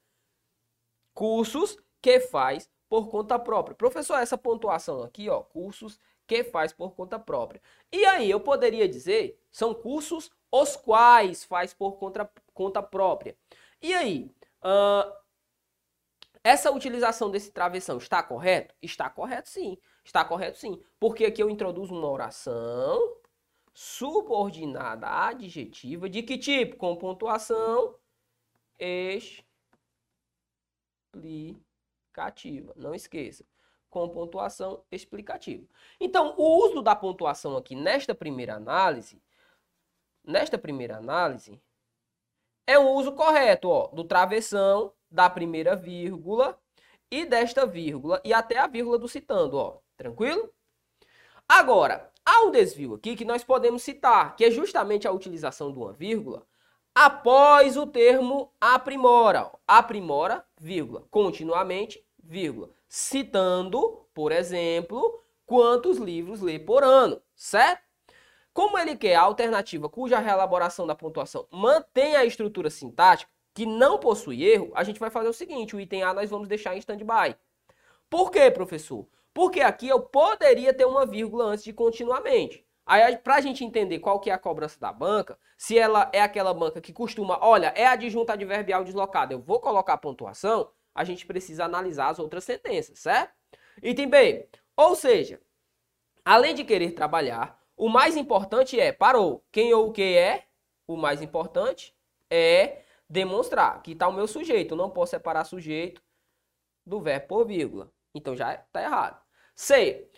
Cursos 1.14 1.78
que 2.02 2.18
faz 2.18 2.68
por 2.88 3.08
conta 3.10 3.38
própria. 3.38 3.76
Professor, 3.76 4.16
essa 4.16 4.36
pontuação 4.36 5.04
aqui, 5.04 5.28
ó, 5.28 5.42
cursos 5.42 6.00
que 6.26 6.42
faz 6.42 6.72
por 6.72 6.96
conta 6.96 7.16
própria. 7.16 7.62
E 7.92 8.04
aí 8.06 8.28
eu 8.28 8.40
poderia 8.40 8.88
dizer, 8.88 9.40
são 9.52 9.72
cursos 9.72 10.32
os 10.50 10.74
quais 10.74 11.44
faz 11.44 11.72
por 11.72 11.92
conta, 11.92 12.28
conta 12.52 12.82
própria. 12.82 13.36
E 13.80 13.94
aí, 13.94 14.34
uh, 14.64 15.12
essa 16.42 16.72
utilização 16.72 17.30
desse 17.30 17.52
travessão 17.52 17.98
está 17.98 18.20
correto? 18.20 18.74
Está 18.82 19.08
correto 19.08 19.48
sim. 19.48 19.78
Está 20.04 20.24
correto 20.24 20.58
sim. 20.58 20.82
Porque 20.98 21.24
aqui 21.24 21.40
eu 21.40 21.48
introduzo 21.48 21.94
uma 21.94 22.10
oração 22.10 23.19
subordinada 23.72 25.06
adjetiva 25.08 26.08
de 26.08 26.22
que 26.22 26.38
tipo? 26.38 26.76
Com 26.76 26.96
pontuação 26.96 27.94
explicativa. 31.12 32.72
Não 32.76 32.94
esqueça. 32.94 33.44
Com 33.88 34.08
pontuação 34.08 34.84
explicativa. 34.90 35.66
Então, 35.98 36.34
o 36.36 36.66
uso 36.66 36.82
da 36.82 36.94
pontuação 36.94 37.56
aqui 37.56 37.74
nesta 37.74 38.14
primeira 38.14 38.54
análise, 38.54 39.20
nesta 40.24 40.56
primeira 40.56 40.96
análise, 40.96 41.60
é 42.66 42.78
um 42.78 42.90
uso 42.92 43.12
correto, 43.12 43.68
ó, 43.68 43.88
do 43.88 44.04
travessão, 44.04 44.92
da 45.10 45.28
primeira 45.28 45.74
vírgula 45.74 46.56
e 47.10 47.26
desta 47.26 47.66
vírgula 47.66 48.22
e 48.24 48.32
até 48.32 48.58
a 48.58 48.68
vírgula 48.68 48.96
do 48.96 49.08
citando, 49.08 49.56
ó. 49.56 49.80
Tranquilo? 49.96 50.52
Agora, 51.52 52.10
Há 52.32 52.42
um 52.42 52.50
desvio 52.52 52.94
aqui 52.94 53.16
que 53.16 53.24
nós 53.24 53.42
podemos 53.42 53.82
citar, 53.82 54.36
que 54.36 54.44
é 54.44 54.50
justamente 54.52 55.08
a 55.08 55.10
utilização 55.10 55.72
de 55.72 55.78
uma 55.78 55.92
vírgula 55.92 56.46
após 56.94 57.76
o 57.76 57.86
termo 57.86 58.52
aprimora. 58.60 59.50
Aprimora, 59.66 60.44
vírgula, 60.60 61.04
continuamente, 61.10 62.04
vírgula. 62.22 62.70
Citando, 62.88 64.06
por 64.14 64.30
exemplo, 64.30 65.24
quantos 65.44 65.96
livros 65.96 66.40
lê 66.40 66.56
por 66.56 66.84
ano, 66.84 67.20
certo? 67.34 67.82
Como 68.52 68.78
ele 68.78 68.96
quer 68.96 69.16
a 69.16 69.22
alternativa 69.22 69.88
cuja 69.88 70.20
reelaboração 70.20 70.86
da 70.86 70.94
pontuação 70.94 71.48
mantém 71.50 72.14
a 72.14 72.24
estrutura 72.24 72.70
sintática, 72.70 73.30
que 73.52 73.66
não 73.66 73.98
possui 73.98 74.44
erro, 74.44 74.70
a 74.74 74.84
gente 74.84 75.00
vai 75.00 75.10
fazer 75.10 75.28
o 75.28 75.32
seguinte, 75.32 75.74
o 75.74 75.80
item 75.80 76.04
A 76.04 76.14
nós 76.14 76.30
vamos 76.30 76.46
deixar 76.46 76.76
em 76.76 76.78
stand-by. 76.78 77.34
Por 78.08 78.30
quê, 78.30 78.52
professor? 78.52 79.04
Porque 79.32 79.60
aqui 79.60 79.88
eu 79.88 80.00
poderia 80.00 80.74
ter 80.74 80.84
uma 80.84 81.06
vírgula 81.06 81.44
antes 81.44 81.64
de 81.64 81.72
continuamente. 81.72 82.66
Aí, 82.84 83.16
para 83.18 83.36
a 83.36 83.40
gente 83.40 83.64
entender 83.64 84.00
qual 84.00 84.18
que 84.18 84.30
é 84.30 84.32
a 84.32 84.38
cobrança 84.38 84.78
da 84.80 84.92
banca, 84.92 85.38
se 85.56 85.78
ela 85.78 86.10
é 86.12 86.20
aquela 86.20 86.52
banca 86.52 86.80
que 86.80 86.92
costuma, 86.92 87.38
olha, 87.40 87.72
é 87.76 87.86
adjunta 87.86 88.32
adverbial 88.32 88.82
deslocada, 88.82 89.32
eu 89.32 89.38
vou 89.38 89.60
colocar 89.60 89.96
pontuação, 89.98 90.70
a 90.92 91.04
gente 91.04 91.24
precisa 91.24 91.64
analisar 91.64 92.08
as 92.08 92.18
outras 92.18 92.42
sentenças, 92.42 92.98
certo? 92.98 93.32
Item 93.82 94.08
B. 94.08 94.48
Ou 94.76 94.96
seja, 94.96 95.40
além 96.24 96.54
de 96.54 96.64
querer 96.64 96.92
trabalhar, 96.92 97.60
o 97.76 97.88
mais 97.88 98.16
importante 98.16 98.78
é, 98.78 98.92
parou, 98.92 99.44
quem 99.52 99.72
ou 99.72 99.88
o 99.88 99.92
que 99.92 100.16
é? 100.16 100.46
O 100.86 100.96
mais 100.96 101.22
importante 101.22 101.94
é 102.28 102.82
demonstrar 103.08 103.82
que 103.82 103.92
está 103.92 104.08
o 104.08 104.12
meu 104.12 104.26
sujeito. 104.26 104.74
Eu 104.74 104.78
não 104.78 104.90
posso 104.90 105.10
separar 105.10 105.44
sujeito 105.44 106.02
do 106.84 107.00
verbo 107.00 107.28
por 107.28 107.46
vírgula. 107.46 107.92
Então 108.14 108.36
já 108.36 108.54
está 108.54 108.82
errado. 108.82 109.20
C. 109.54 110.08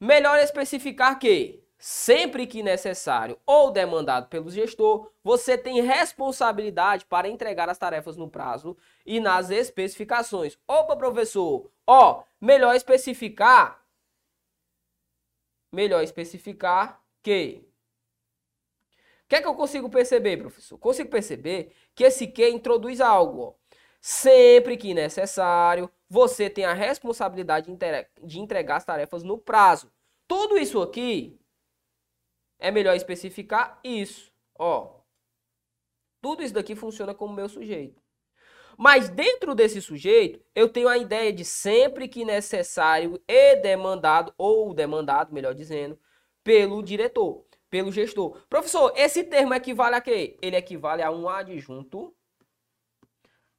Melhor 0.00 0.38
especificar 0.38 1.18
que 1.18 1.62
sempre 1.78 2.46
que 2.46 2.62
necessário 2.62 3.38
ou 3.46 3.70
demandado 3.70 4.28
pelo 4.28 4.50
gestor, 4.50 5.12
você 5.22 5.56
tem 5.56 5.80
responsabilidade 5.80 7.04
para 7.06 7.28
entregar 7.28 7.68
as 7.68 7.78
tarefas 7.78 8.16
no 8.16 8.28
prazo 8.28 8.76
e 9.06 9.20
nas 9.20 9.50
especificações. 9.50 10.58
Opa, 10.66 10.96
professor, 10.96 11.70
ó, 11.86 12.24
melhor 12.40 12.74
especificar 12.74 13.80
melhor 15.70 16.02
especificar 16.02 17.02
que 17.22 17.64
o 19.24 19.28
que 19.28 19.36
é 19.36 19.42
que 19.42 19.46
eu 19.46 19.54
consigo 19.54 19.90
perceber, 19.90 20.38
professor? 20.38 20.78
Consigo 20.78 21.10
perceber 21.10 21.74
que 21.94 22.04
esse 22.04 22.26
que 22.26 22.48
introduz 22.48 22.98
algo, 22.98 23.42
ó. 23.42 23.54
Sempre 24.00 24.76
que 24.78 24.94
necessário, 24.94 25.90
você 26.08 26.48
tem 26.48 26.64
a 26.64 26.72
responsabilidade 26.72 27.70
de 28.22 28.40
entregar 28.40 28.76
as 28.76 28.84
tarefas 28.84 29.22
no 29.22 29.38
prazo. 29.38 29.92
Tudo 30.26 30.56
isso 30.56 30.80
aqui 30.80 31.38
é 32.58 32.70
melhor 32.70 32.96
especificar 32.96 33.78
isso. 33.84 34.32
Ó, 34.58 34.98
tudo 36.20 36.42
isso 36.42 36.54
daqui 36.54 36.74
funciona 36.74 37.14
como 37.14 37.34
meu 37.34 37.48
sujeito. 37.48 38.02
Mas 38.76 39.08
dentro 39.08 39.54
desse 39.54 39.82
sujeito, 39.82 40.40
eu 40.54 40.68
tenho 40.68 40.88
a 40.88 40.96
ideia 40.96 41.32
de 41.32 41.44
sempre 41.44 42.06
que 42.06 42.24
necessário 42.24 43.20
e 43.26 43.56
demandado, 43.56 44.32
ou 44.38 44.72
demandado, 44.72 45.32
melhor 45.32 45.52
dizendo, 45.52 45.98
pelo 46.44 46.82
diretor, 46.82 47.44
pelo 47.68 47.90
gestor. 47.90 48.40
Professor, 48.48 48.92
esse 48.96 49.24
termo 49.24 49.52
equivale 49.52 49.96
a 49.96 50.00
quê? 50.00 50.38
Ele 50.40 50.56
equivale 50.56 51.02
a 51.02 51.10
um 51.10 51.28
adjunto 51.28 52.14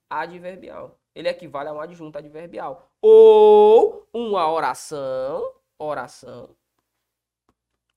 adverbial. 0.10 0.98
Ele 1.13 1.30
equivale 1.30 1.69
a 1.69 1.74
um 1.74 1.82
adjunto 1.82 2.17
adverbial. 2.17 2.91
Ou 3.02 4.08
uma 4.13 4.50
oração, 4.52 5.54
oração, 5.78 6.56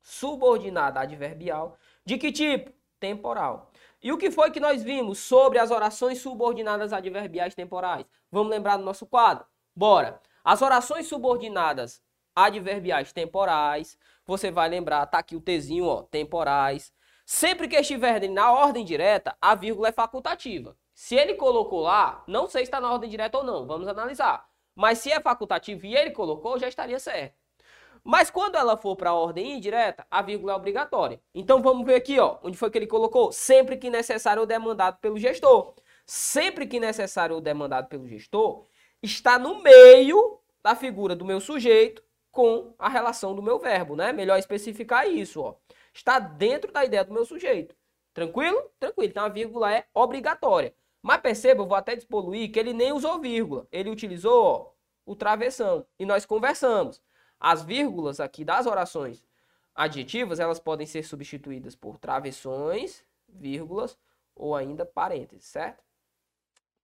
subordinada 0.02 1.00
adverbial. 1.00 1.76
De 2.04 2.18
que 2.18 2.32
tipo? 2.32 2.72
Temporal. 2.98 3.70
E 4.02 4.12
o 4.12 4.18
que 4.18 4.30
foi 4.30 4.50
que 4.50 4.60
nós 4.60 4.82
vimos 4.82 5.18
sobre 5.18 5.58
as 5.58 5.70
orações 5.70 6.20
subordinadas 6.20 6.92
adverbiais 6.92 7.54
temporais? 7.54 8.04
Vamos 8.30 8.50
lembrar 8.50 8.76
do 8.76 8.84
nosso 8.84 9.06
quadro? 9.06 9.46
Bora! 9.74 10.20
As 10.44 10.60
orações 10.60 11.06
subordinadas 11.06 12.02
adverbiais 12.34 13.12
temporais, 13.12 13.96
você 14.26 14.50
vai 14.50 14.68
lembrar, 14.68 15.06
tá 15.06 15.18
aqui 15.18 15.36
o 15.36 15.40
Tzinho, 15.40 15.84
ó, 15.84 16.02
temporais. 16.02 16.92
Sempre 17.24 17.68
que 17.68 17.76
estiverem 17.76 18.30
na 18.30 18.52
ordem 18.52 18.84
direta, 18.84 19.36
a 19.40 19.54
vírgula 19.54 19.88
é 19.88 19.92
facultativa. 19.92 20.76
Se 21.02 21.16
ele 21.16 21.34
colocou 21.34 21.80
lá, 21.80 22.22
não 22.28 22.46
sei 22.46 22.60
se 22.60 22.68
está 22.68 22.80
na 22.80 22.92
ordem 22.92 23.10
direta 23.10 23.36
ou 23.36 23.42
não, 23.42 23.66
vamos 23.66 23.88
analisar. 23.88 24.48
Mas 24.72 24.98
se 24.98 25.10
é 25.10 25.20
facultativo 25.20 25.84
e 25.84 25.96
ele 25.96 26.12
colocou, 26.12 26.60
já 26.60 26.68
estaria 26.68 27.00
certo. 27.00 27.34
Mas 28.04 28.30
quando 28.30 28.54
ela 28.54 28.76
for 28.76 28.94
para 28.94 29.10
a 29.10 29.14
ordem 29.14 29.54
indireta, 29.56 30.06
a 30.08 30.22
vírgula 30.22 30.52
é 30.52 30.54
obrigatória. 30.54 31.20
Então 31.34 31.60
vamos 31.60 31.84
ver 31.84 31.96
aqui, 31.96 32.20
ó, 32.20 32.38
onde 32.44 32.56
foi 32.56 32.70
que 32.70 32.78
ele 32.78 32.86
colocou? 32.86 33.32
Sempre 33.32 33.76
que 33.76 33.90
necessário 33.90 34.42
ou 34.42 34.46
demandado 34.46 35.00
pelo 35.00 35.18
gestor. 35.18 35.74
Sempre 36.06 36.68
que 36.68 36.78
necessário 36.78 37.34
ou 37.34 37.40
demandado 37.40 37.88
pelo 37.88 38.06
gestor, 38.06 38.64
está 39.02 39.40
no 39.40 39.60
meio 39.60 40.38
da 40.62 40.76
figura 40.76 41.16
do 41.16 41.24
meu 41.24 41.40
sujeito 41.40 42.00
com 42.30 42.76
a 42.78 42.88
relação 42.88 43.34
do 43.34 43.42
meu 43.42 43.58
verbo, 43.58 43.96
né? 43.96 44.12
Melhor 44.12 44.38
especificar 44.38 45.08
isso, 45.08 45.42
ó. 45.42 45.56
Está 45.92 46.20
dentro 46.20 46.70
da 46.70 46.84
ideia 46.84 47.04
do 47.04 47.12
meu 47.12 47.24
sujeito. 47.24 47.74
Tranquilo? 48.14 48.70
Tranquilo. 48.78 49.10
Então 49.10 49.24
a 49.24 49.28
vírgula 49.28 49.74
é 49.74 49.84
obrigatória. 49.92 50.72
Mas 51.02 51.20
perceba, 51.20 51.62
eu 51.62 51.66
vou 51.66 51.76
até 51.76 51.96
despoluir 51.96 52.50
que 52.52 52.58
ele 52.58 52.72
nem 52.72 52.92
usou 52.92 53.20
vírgula. 53.20 53.66
Ele 53.72 53.90
utilizou 53.90 54.44
ó, 54.44 54.70
o 55.04 55.16
travessão. 55.16 55.84
E 55.98 56.06
nós 56.06 56.24
conversamos. 56.24 57.02
As 57.40 57.62
vírgulas 57.62 58.20
aqui 58.20 58.44
das 58.44 58.66
orações 58.66 59.24
adjetivas, 59.74 60.38
elas 60.38 60.60
podem 60.60 60.86
ser 60.86 61.02
substituídas 61.02 61.74
por 61.74 61.98
travessões, 61.98 63.04
vírgulas 63.28 63.98
ou 64.36 64.54
ainda 64.54 64.86
parênteses, 64.86 65.46
certo? 65.46 65.82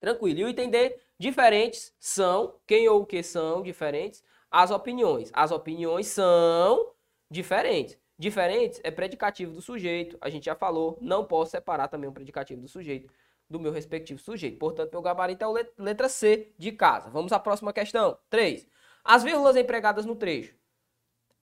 Tranquilo. 0.01 0.41
E 0.41 0.45
o 0.45 0.49
entender 0.49 1.01
diferentes 1.19 1.95
são, 2.01 2.57
quem 2.67 2.89
ou 2.89 3.03
o 3.03 3.07
que 3.07 3.23
são 3.23 3.63
diferentes, 3.63 4.25
as 4.51 4.71
opiniões. 4.73 5.31
As 5.33 5.53
opiniões 5.53 6.09
são 6.09 6.93
diferentes. 7.31 7.97
Diferentes 8.19 8.81
é 8.83 8.91
predicativo 8.91 9.53
do 9.53 9.63
sujeito, 9.63 10.19
a 10.21 10.29
gente 10.29 10.47
já 10.47 10.57
falou, 10.57 10.99
não 11.01 11.25
posso 11.25 11.53
separar 11.53 11.87
também 11.87 12.11
o 12.11 12.13
predicativo 12.13 12.61
do 12.61 12.67
sujeito 12.67 13.13
do 13.49 13.59
meu 13.59 13.73
respectivo 13.73 14.21
sujeito. 14.21 14.59
Portanto, 14.59 14.93
meu 14.93 15.03
gabarito 15.03 15.45
é 15.45 15.47
a 15.47 15.83
letra 15.83 16.09
C 16.09 16.53
de 16.59 16.73
casa. 16.73 17.11
Vamos 17.11 17.33
à 17.33 17.39
próxima 17.39 17.73
questão. 17.73 18.19
3. 18.29 18.69
As 19.05 19.23
vírgulas 19.23 19.57
empregadas 19.57 20.05
no 20.05 20.15
trecho. 20.15 20.55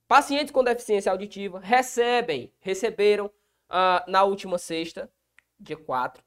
Pacientes 0.07 0.51
com 0.51 0.63
deficiência 0.63 1.11
auditiva 1.11 1.59
recebem, 1.59 2.53
receberam 2.59 3.25
uh, 3.25 4.09
na 4.09 4.23
última 4.23 4.57
sexta, 4.57 5.11
dia 5.59 5.75
4, 5.75 6.23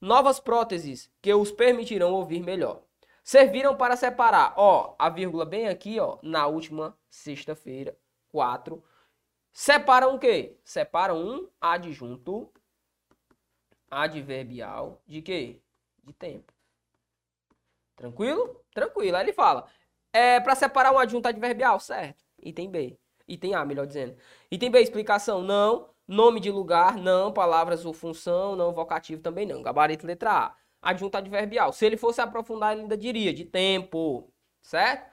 novas 0.00 0.38
próteses 0.38 1.10
que 1.20 1.34
os 1.34 1.50
permitirão 1.50 2.12
ouvir 2.12 2.40
melhor. 2.40 2.82
Serviram 3.24 3.76
para 3.76 3.96
separar, 3.96 4.54
ó, 4.56 4.94
a 4.98 5.08
vírgula 5.08 5.44
bem 5.44 5.68
aqui, 5.68 5.98
ó, 5.98 6.18
na 6.22 6.46
última 6.46 6.96
sexta-feira, 7.08 7.96
4. 8.28 8.82
Separam 9.52 10.14
o 10.14 10.18
quê? 10.18 10.56
Separam 10.64 11.18
um 11.18 11.48
adjunto 11.60 12.48
adverbial 13.90 15.02
de 15.06 15.20
quê? 15.20 15.60
De 16.04 16.12
tempo. 16.12 16.52
Tranquilo? 17.96 18.62
Tranquilo. 18.72 19.16
Aí 19.16 19.24
ele 19.24 19.32
fala, 19.32 19.66
é 20.12 20.40
para 20.40 20.54
separar 20.54 20.92
um 20.92 20.98
adjunto 20.98 21.28
adverbial, 21.28 21.78
certo? 21.80 22.24
Item 22.42 22.70
B. 22.70 22.98
Item 23.28 23.54
A, 23.54 23.64
melhor 23.64 23.86
dizendo. 23.86 24.16
Item 24.50 24.70
B, 24.70 24.80
explicação, 24.80 25.42
não. 25.42 25.90
Nome 26.08 26.40
de 26.40 26.50
lugar, 26.50 26.96
não. 26.96 27.32
Palavras 27.32 27.84
ou 27.84 27.92
função, 27.92 28.56
não. 28.56 28.72
Vocativo 28.72 29.22
também 29.22 29.46
não. 29.46 29.62
Gabarito, 29.62 30.06
letra 30.06 30.32
A. 30.32 30.56
Adjunto 30.82 31.18
adverbial. 31.18 31.72
Se 31.72 31.84
ele 31.84 31.96
fosse 31.96 32.20
aprofundar, 32.20 32.72
ele 32.72 32.82
ainda 32.82 32.96
diria 32.96 33.34
de 33.34 33.44
tempo, 33.44 34.32
certo? 34.62 35.10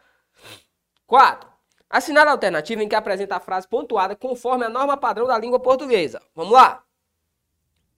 4. 1.06 1.50
Assinar 1.90 2.28
a 2.28 2.32
alternativa 2.32 2.82
em 2.84 2.90
que 2.90 2.96
apresenta 2.96 3.36
a 3.36 3.40
frase 3.40 3.68
pontuada 3.68 4.16
conforme 4.16 4.66
a 4.66 4.70
norma 4.70 4.98
padrão 4.98 5.28
da 5.28 5.38
língua 5.38 5.60
portuguesa. 5.60 6.22
Vamos 6.34 6.54
lá. 6.54 6.87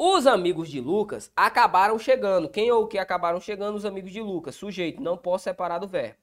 Os 0.01 0.25
amigos 0.25 0.69
de 0.69 0.79
Lucas 0.79 1.29
acabaram 1.35 1.99
chegando. 1.99 2.47
Quem 2.47 2.71
ou 2.71 2.88
que 2.88 2.97
acabaram 2.97 3.41
chegando? 3.41 3.75
Os 3.75 3.83
amigos 3.83 4.13
de 4.13 4.21
Lucas. 4.21 4.55
Sujeito, 4.55 5.03
não 5.03 5.17
posso 5.17 5.43
separar 5.43 5.77
do 5.77 5.89
verbo. 5.89 6.15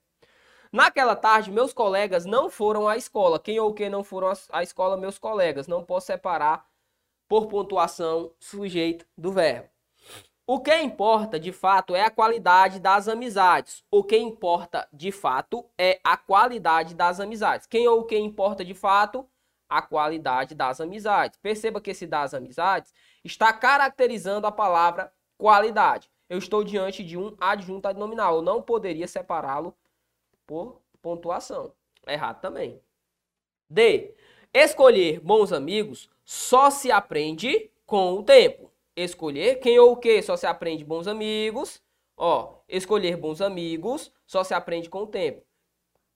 Naquela 0.73 1.15
tarde, 1.15 1.51
meus 1.51 1.75
colegas 1.75 2.25
não 2.25 2.49
foram 2.49 2.89
à 2.89 2.97
escola. 2.97 3.39
Quem 3.39 3.61
ou 3.61 3.75
que 3.75 3.91
não 3.91 4.03
foram 4.03 4.33
à 4.51 4.63
escola, 4.63 4.97
meus 4.97 5.19
colegas. 5.19 5.69
Não 5.69 5.85
posso 5.85 6.07
separar 6.07 6.67
por 7.29 7.49
pontuação 7.49 8.33
sujeito 8.41 9.05
do 9.15 9.31
verbo. 9.31 9.69
O 10.47 10.59
que 10.59 10.75
importa 10.81 11.39
de 11.39 11.53
fato 11.53 11.95
é 11.95 12.01
a 12.01 12.11
qualidade 12.11 12.81
das 12.81 13.09
amizades. 13.09 13.85
O 13.91 14.03
que 14.03 14.17
importa 14.17 14.89
de 14.91 15.13
fato 15.13 15.67
é 15.77 16.01
a 16.03 16.17
qualidade 16.17 16.95
das 16.95 17.21
amizades. 17.21 17.67
Quem 17.67 17.87
ou 17.87 18.05
que 18.05 18.17
importa 18.17 18.65
de 18.65 18.73
fato? 18.73 19.29
A 19.69 19.83
qualidade 19.83 20.55
das 20.55 20.81
amizades. 20.81 21.39
Perceba 21.43 21.79
que 21.79 21.91
esse 21.91 22.07
das 22.07 22.33
amizades 22.33 22.95
está 23.27 23.53
caracterizando 23.53 24.47
a 24.47 24.53
palavra 24.53 25.13
qualidade. 25.37 26.11
Eu 26.29 26.39
estou 26.39 26.65
diante 26.65 27.05
de 27.05 27.17
um 27.17 27.37
adjunto 27.41 27.93
nominal. 27.95 28.37
Eu 28.37 28.43
não 28.43 28.63
poderia 28.63 29.07
separá-lo 29.07 29.75
por 30.47 30.81
pontuação. 31.01 31.73
Errado 32.07 32.41
também. 32.41 32.81
D. 33.69 34.15
Escolher 34.53 35.21
bons 35.21 35.53
amigos 35.53 36.09
só 36.25 36.71
se 36.71 36.91
aprende 36.91 37.71
com 37.85 38.15
o 38.15 38.23
tempo. 38.23 38.73
Escolher 38.97 39.57
quem 39.57 39.79
ou 39.79 39.93
o 39.93 39.97
que 39.97 40.23
só 40.23 40.37
se 40.37 40.47
aprende 40.47 40.85
bons 40.85 41.07
amigos. 41.07 41.83
Ó, 42.17 42.61
escolher 42.69 43.17
bons 43.17 43.41
amigos 43.41 44.11
só 44.27 44.43
se 44.43 44.55
aprende 44.55 44.89
com 44.89 45.03
o 45.03 45.07
tempo. 45.07 45.45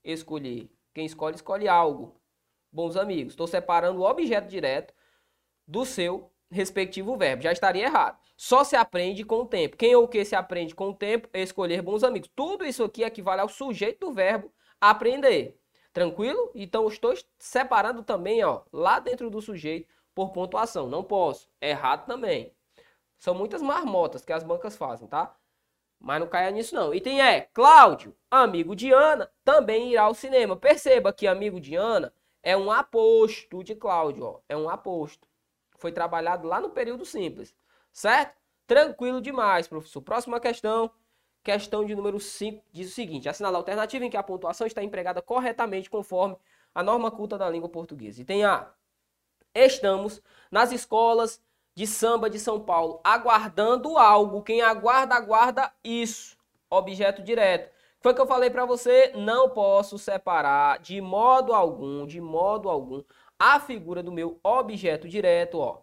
Escolher. 0.02 0.70
Quem 0.94 1.04
escolhe, 1.04 1.36
escolhe 1.36 1.68
algo. 1.68 2.16
Bons 2.72 2.96
amigos. 2.96 3.34
Estou 3.34 3.46
separando 3.46 4.00
o 4.00 4.08
objeto 4.08 4.48
direto 4.48 4.94
do 5.66 5.84
seu 5.84 6.30
respectivo 6.50 7.16
verbo. 7.16 7.42
Já 7.42 7.52
estaria 7.52 7.84
errado. 7.84 8.18
Só 8.36 8.64
se 8.64 8.74
aprende 8.76 9.24
com 9.24 9.40
o 9.40 9.46
tempo. 9.46 9.76
Quem 9.76 9.94
ou 9.94 10.08
que 10.08 10.24
se 10.24 10.34
aprende 10.34 10.74
com 10.74 10.90
o 10.90 10.94
tempo 10.94 11.28
é 11.32 11.42
escolher 11.42 11.82
bons 11.82 12.02
amigos. 12.02 12.30
Tudo 12.34 12.64
isso 12.64 12.82
aqui 12.82 13.02
equivale 13.02 13.40
ao 13.40 13.48
sujeito 13.48 14.06
do 14.06 14.12
verbo 14.12 14.52
aprender. 14.80 15.58
Tranquilo? 15.92 16.50
Então 16.54 16.86
estou 16.88 17.14
separando 17.38 18.02
também, 18.02 18.42
ó, 18.44 18.62
lá 18.72 18.98
dentro 19.00 19.28
do 19.28 19.40
sujeito 19.40 19.88
por 20.14 20.30
pontuação. 20.30 20.88
Não 20.88 21.02
posso. 21.02 21.48
Errado 21.60 22.06
também. 22.06 22.54
São 23.18 23.34
muitas 23.34 23.60
marmotas 23.60 24.24
que 24.24 24.32
as 24.32 24.42
bancas 24.42 24.76
fazem, 24.76 25.06
tá? 25.06 25.36
Mas 25.98 26.18
não 26.18 26.26
caia 26.26 26.50
nisso 26.50 26.74
não. 26.74 26.94
Item 26.94 27.20
é, 27.20 27.42
Cláudio, 27.52 28.16
amigo 28.30 28.74
de 28.74 28.90
Ana, 28.90 29.30
também 29.44 29.92
irá 29.92 30.04
ao 30.04 30.14
cinema. 30.14 30.56
Perceba 30.56 31.12
que 31.12 31.26
amigo 31.26 31.60
de 31.60 31.74
Ana 31.74 32.12
é 32.42 32.56
um 32.56 32.70
aposto 32.70 33.62
de 33.62 33.74
Cláudio, 33.74 34.24
ó. 34.24 34.40
É 34.48 34.56
um 34.56 34.70
aposto. 34.70 35.28
Foi 35.80 35.90
trabalhado 35.90 36.46
lá 36.46 36.60
no 36.60 36.70
período 36.70 37.04
simples, 37.04 37.54
certo? 37.92 38.38
Tranquilo 38.66 39.20
demais, 39.20 39.66
professor. 39.66 40.02
Próxima 40.02 40.38
questão. 40.38 40.90
Questão 41.42 41.86
de 41.86 41.94
número 41.94 42.20
5 42.20 42.62
diz 42.70 42.90
o 42.90 42.94
seguinte: 42.94 43.28
assinala 43.28 43.56
a 43.56 43.60
alternativa 43.60 44.04
em 44.04 44.10
que 44.10 44.16
a 44.16 44.22
pontuação 44.22 44.66
está 44.66 44.82
empregada 44.82 45.22
corretamente 45.22 45.88
conforme 45.88 46.36
a 46.74 46.82
norma 46.82 47.10
culta 47.10 47.38
da 47.38 47.48
língua 47.48 47.68
portuguesa. 47.68 48.20
Item 48.20 48.44
A. 48.44 48.70
Estamos 49.54 50.22
nas 50.50 50.70
escolas 50.70 51.42
de 51.74 51.86
samba 51.86 52.28
de 52.28 52.38
São 52.38 52.60
Paulo 52.60 53.00
aguardando 53.02 53.96
algo. 53.96 54.42
Quem 54.42 54.60
aguarda, 54.60 55.14
aguarda 55.14 55.72
isso. 55.82 56.36
Objeto 56.68 57.22
direto. 57.22 57.72
Foi 58.00 58.14
que 58.14 58.20
eu 58.20 58.26
falei 58.26 58.48
para 58.48 58.64
você, 58.64 59.12
não 59.14 59.50
posso 59.50 59.98
separar 59.98 60.78
de 60.78 61.00
modo 61.00 61.52
algum, 61.52 62.06
de 62.06 62.18
modo 62.18 62.70
algum, 62.70 63.02
a 63.40 63.58
figura 63.58 64.02
do 64.02 64.12
meu 64.12 64.38
objeto 64.44 65.08
direto, 65.08 65.58
ó, 65.58 65.82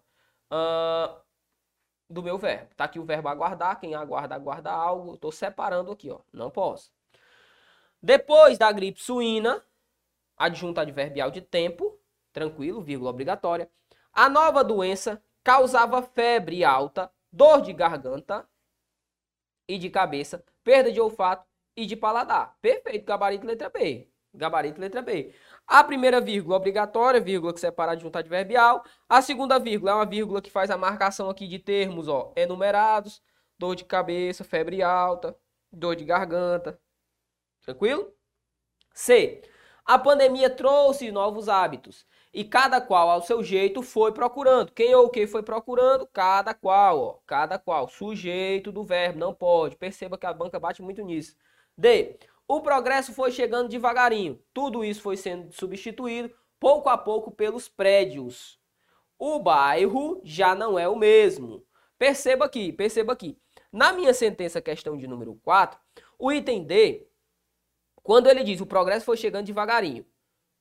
uh, 0.54 1.20
do 2.08 2.22
meu 2.22 2.38
verbo. 2.38 2.70
Tá 2.76 2.84
aqui 2.84 3.00
o 3.00 3.04
verbo 3.04 3.28
aguardar, 3.28 3.80
quem 3.80 3.96
aguarda, 3.96 4.36
aguarda 4.36 4.72
algo. 4.72 5.16
Estou 5.16 5.32
separando 5.32 5.92
aqui, 5.92 6.12
ó, 6.12 6.20
não 6.32 6.52
posso. 6.52 6.92
Depois 8.00 8.60
da 8.60 8.72
gripe 8.72 9.02
suína, 9.02 9.66
adjunto 10.38 10.80
adverbial 10.80 11.32
de 11.32 11.42
tempo, 11.42 12.00
tranquilo, 12.32 12.80
vírgula 12.80 13.10
obrigatória. 13.10 13.68
A 14.14 14.30
nova 14.30 14.64
doença 14.64 15.20
causava 15.44 16.04
febre 16.04 16.64
alta, 16.64 17.12
dor 17.32 17.62
de 17.62 17.74
garganta 17.74 18.48
e 19.68 19.80
de 19.80 19.90
cabeça, 19.90 20.44
perda 20.64 20.92
de 20.92 21.02
olfato 21.02 21.48
e 21.76 21.88
de 21.88 21.96
paladar. 21.96 22.56
Perfeito, 22.62 23.04
gabarito 23.04 23.48
letra 23.48 23.70
B. 23.70 24.08
Gabarito 24.32 24.80
letra 24.80 25.02
B. 25.02 25.34
A 25.68 25.84
primeira 25.84 26.22
vírgula 26.22 26.56
obrigatória, 26.56 27.20
vírgula 27.20 27.54
que 27.54 27.60
separa 27.60 27.94
de 27.94 28.04
junta 28.04 28.20
adverbial. 28.20 28.84
A 29.10 29.22
segunda 29.22 29.60
vírgula 29.60 29.92
é 29.92 29.96
uma 29.96 30.06
vírgula 30.06 30.42
que 30.42 30.50
faz 30.50 30.72
a 30.72 30.78
marcação 30.78 31.30
aqui 31.30 31.46
de 31.46 31.60
termos 31.60 32.08
ó, 32.08 32.32
enumerados. 32.38 33.22
Dor 33.60 33.76
de 33.76 33.84
cabeça, 33.84 34.44
febre 34.44 34.82
alta, 34.82 35.36
dor 35.72 35.96
de 35.96 36.06
garganta. 36.06 36.80
Tranquilo? 37.62 38.14
C. 38.94 39.42
A 39.86 39.98
pandemia 40.00 40.50
trouxe 40.50 41.12
novos 41.12 41.50
hábitos 41.50 42.06
e 42.34 42.44
cada 42.44 42.80
qual 42.80 43.10
ao 43.10 43.22
seu 43.22 43.44
jeito 43.44 43.82
foi 43.82 44.12
procurando. 44.14 44.72
Quem 44.72 44.94
ou 44.96 45.10
quem 45.10 45.28
foi 45.28 45.44
procurando? 45.44 46.08
Cada 46.08 46.54
qual, 46.54 47.00
ó, 47.00 47.20
cada 47.26 47.58
qual. 47.60 47.90
Sujeito 47.90 48.72
do 48.72 48.84
verbo, 48.84 49.20
não 49.20 49.34
pode. 49.34 49.76
Perceba 49.76 50.18
que 50.18 50.26
a 50.26 50.34
banca 50.34 50.60
bate 50.60 50.82
muito 50.82 51.02
nisso. 51.04 51.36
D. 51.78 52.18
O 52.48 52.62
progresso 52.62 53.14
foi 53.14 53.32
chegando 53.32 53.68
devagarinho. 53.68 54.42
Tudo 54.54 54.84
isso 54.84 55.02
foi 55.02 55.18
sendo 55.18 55.52
substituído 55.52 56.34
pouco 56.60 56.88
a 56.88 56.98
pouco 56.98 57.30
pelos 57.30 57.68
prédios. 57.68 58.58
O 59.20 59.40
bairro 59.40 60.22
já 60.24 60.56
não 60.56 60.80
é 60.80 60.88
o 60.88 60.96
mesmo. 60.96 61.66
Perceba 61.98 62.46
aqui, 62.46 62.72
perceba 62.72 63.14
aqui. 63.14 63.38
Na 63.72 63.92
minha 63.92 64.14
sentença 64.14 64.62
questão 64.62 64.98
de 64.98 65.08
número 65.08 65.36
4, 65.44 65.78
o 66.18 66.32
item 66.32 66.64
D, 66.64 67.08
quando 68.02 68.28
ele 68.28 68.44
diz 68.44 68.62
o 68.62 68.66
progresso 68.66 69.06
foi 69.06 69.18
chegando 69.18 69.46
devagarinho, 69.46 70.06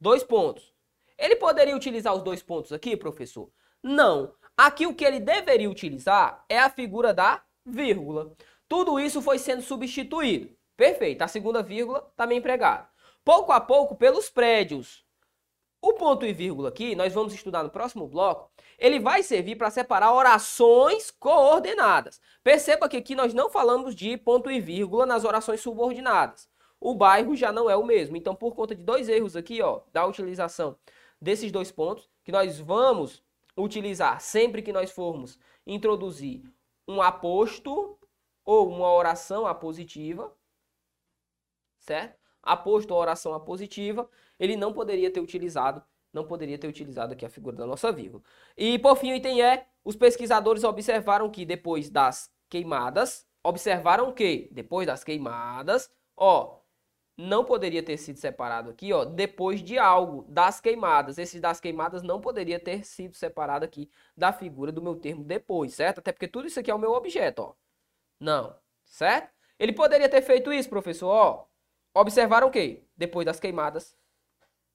dois 0.00 0.24
pontos. 0.24 0.74
Ele 1.16 1.36
poderia 1.36 1.76
utilizar 1.76 2.14
os 2.14 2.22
dois 2.22 2.42
pontos 2.42 2.72
aqui, 2.72 2.96
professor? 2.96 3.50
Não. 3.82 4.34
Aqui 4.56 4.86
o 4.86 4.94
que 4.94 5.04
ele 5.04 5.20
deveria 5.20 5.70
utilizar 5.70 6.44
é 6.48 6.58
a 6.58 6.68
figura 6.68 7.14
da 7.14 7.44
vírgula. 7.64 8.34
Tudo 8.68 8.98
isso 8.98 9.22
foi 9.22 9.38
sendo 9.38 9.62
substituído. 9.62 10.56
Perfeito. 10.76 11.22
A 11.22 11.28
segunda 11.28 11.62
vírgula 11.62 12.12
também 12.16 12.38
empregada. 12.38 12.88
Pouco 13.24 13.52
a 13.52 13.60
pouco, 13.60 13.96
pelos 13.96 14.28
prédios. 14.28 15.04
O 15.80 15.92
ponto 15.94 16.26
e 16.26 16.32
vírgula 16.32 16.68
aqui, 16.68 16.96
nós 16.96 17.12
vamos 17.12 17.32
estudar 17.32 17.62
no 17.62 17.70
próximo 17.70 18.08
bloco, 18.08 18.50
ele 18.78 18.98
vai 18.98 19.22
servir 19.22 19.56
para 19.56 19.70
separar 19.70 20.12
orações 20.12 21.10
coordenadas. 21.10 22.20
Perceba 22.42 22.88
que 22.88 22.96
aqui 22.96 23.14
nós 23.14 23.32
não 23.32 23.50
falamos 23.50 23.94
de 23.94 24.16
ponto 24.16 24.50
e 24.50 24.60
vírgula 24.60 25.06
nas 25.06 25.24
orações 25.24 25.60
subordinadas. 25.60 26.48
O 26.80 26.94
bairro 26.94 27.36
já 27.36 27.52
não 27.52 27.70
é 27.70 27.76
o 27.76 27.84
mesmo. 27.84 28.16
Então, 28.16 28.34
por 28.34 28.54
conta 28.54 28.74
de 28.74 28.82
dois 28.82 29.08
erros 29.08 29.36
aqui, 29.36 29.62
ó, 29.62 29.80
da 29.92 30.04
utilização 30.06 30.76
desses 31.20 31.50
dois 31.52 31.70
pontos 31.70 32.08
que 32.24 32.32
nós 32.32 32.58
vamos 32.58 33.22
utilizar 33.56 34.20
sempre 34.20 34.62
que 34.62 34.72
nós 34.72 34.90
formos 34.90 35.38
introduzir 35.66 36.42
um 36.86 37.00
aposto 37.00 37.98
ou 38.44 38.68
uma 38.68 38.92
oração 38.92 39.46
apositiva, 39.46 40.32
certo? 41.86 42.18
Aposto 42.42 42.90
ou 42.92 43.00
oração 43.00 43.32
apositiva, 43.34 44.08
ele 44.38 44.56
não 44.56 44.72
poderia 44.72 45.10
ter 45.10 45.20
utilizado, 45.20 45.82
não 46.12 46.26
poderia 46.26 46.58
ter 46.58 46.68
utilizado 46.68 47.12
aqui 47.12 47.24
a 47.24 47.30
figura 47.30 47.56
da 47.56 47.66
nossa 47.66 47.92
vírgula. 47.92 48.22
E 48.56 48.78
por 48.78 48.96
fim, 48.96 49.12
o 49.12 49.16
item 49.16 49.42
é, 49.42 49.66
os 49.84 49.96
pesquisadores 49.96 50.64
observaram 50.64 51.30
que 51.30 51.44
depois 51.44 51.88
das 51.90 52.30
queimadas, 52.48 53.26
observaram 53.42 54.12
que 54.12 54.48
depois 54.52 54.86
das 54.86 55.04
queimadas, 55.04 55.90
ó, 56.16 56.60
não 57.16 57.44
poderia 57.44 57.82
ter 57.82 57.96
sido 57.96 58.18
separado 58.18 58.70
aqui, 58.70 58.92
ó, 58.92 59.04
depois 59.04 59.62
de 59.62 59.78
algo, 59.78 60.24
das 60.28 60.60
queimadas. 60.60 61.18
Esse 61.18 61.40
das 61.40 61.60
queimadas 61.60 62.02
não 62.02 62.20
poderia 62.20 62.60
ter 62.60 62.84
sido 62.84 63.14
separado 63.14 63.64
aqui 63.64 63.90
da 64.16 64.32
figura 64.32 64.70
do 64.70 64.82
meu 64.82 64.96
termo 64.96 65.24
depois, 65.24 65.74
certo? 65.74 65.98
Até 66.00 66.12
porque 66.12 66.28
tudo 66.28 66.46
isso 66.46 66.60
aqui 66.60 66.70
é 66.70 66.74
o 66.74 66.78
meu 66.78 66.92
objeto, 66.92 67.42
ó. 67.42 67.54
Não, 68.20 68.54
certo? 68.84 69.32
Ele 69.58 69.72
poderia 69.72 70.08
ter 70.08 70.22
feito 70.22 70.52
isso, 70.52 70.68
professor, 70.68 71.08
ó. 71.08 71.46
Observaram 71.96 72.48
o 72.48 72.50
quê? 72.50 72.82
Depois 72.94 73.24
das 73.24 73.40
queimadas, 73.40 73.96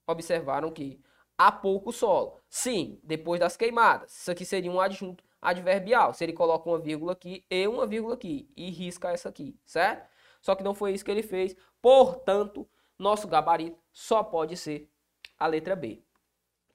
observaram 0.08 0.72
que 0.72 1.00
há 1.38 1.52
pouco 1.52 1.92
solo. 1.92 2.40
Sim, 2.50 3.00
depois 3.04 3.40
das 3.40 3.56
queimadas. 3.56 4.12
Isso 4.12 4.32
aqui 4.32 4.44
seria 4.44 4.72
um 4.72 4.82
adjunto 4.82 5.24
adverbial. 5.40 6.16
Se 6.16 6.24
ele 6.24 6.34
coloca 6.34 6.68
uma 6.68 6.80
vírgula 6.80 7.12
aqui 7.12 7.46
e 7.48 7.68
uma 7.68 7.86
vírgula 7.86 8.16
aqui 8.16 8.50
e 8.58 8.72
risca 8.72 9.12
essa 9.12 9.30
aqui, 9.30 9.56
certo? 9.64 10.10
Só 10.42 10.56
que 10.56 10.64
não 10.64 10.74
foi 10.74 10.94
isso 10.94 11.06
que 11.06 11.12
ele 11.12 11.22
fez. 11.22 11.56
Portanto, 11.80 12.68
nosso 12.98 13.28
gabarito 13.28 13.78
só 13.94 14.24
pode 14.24 14.58
ser 14.58 14.90
a 15.38 15.46
letra 15.46 15.76
B. 15.76 16.04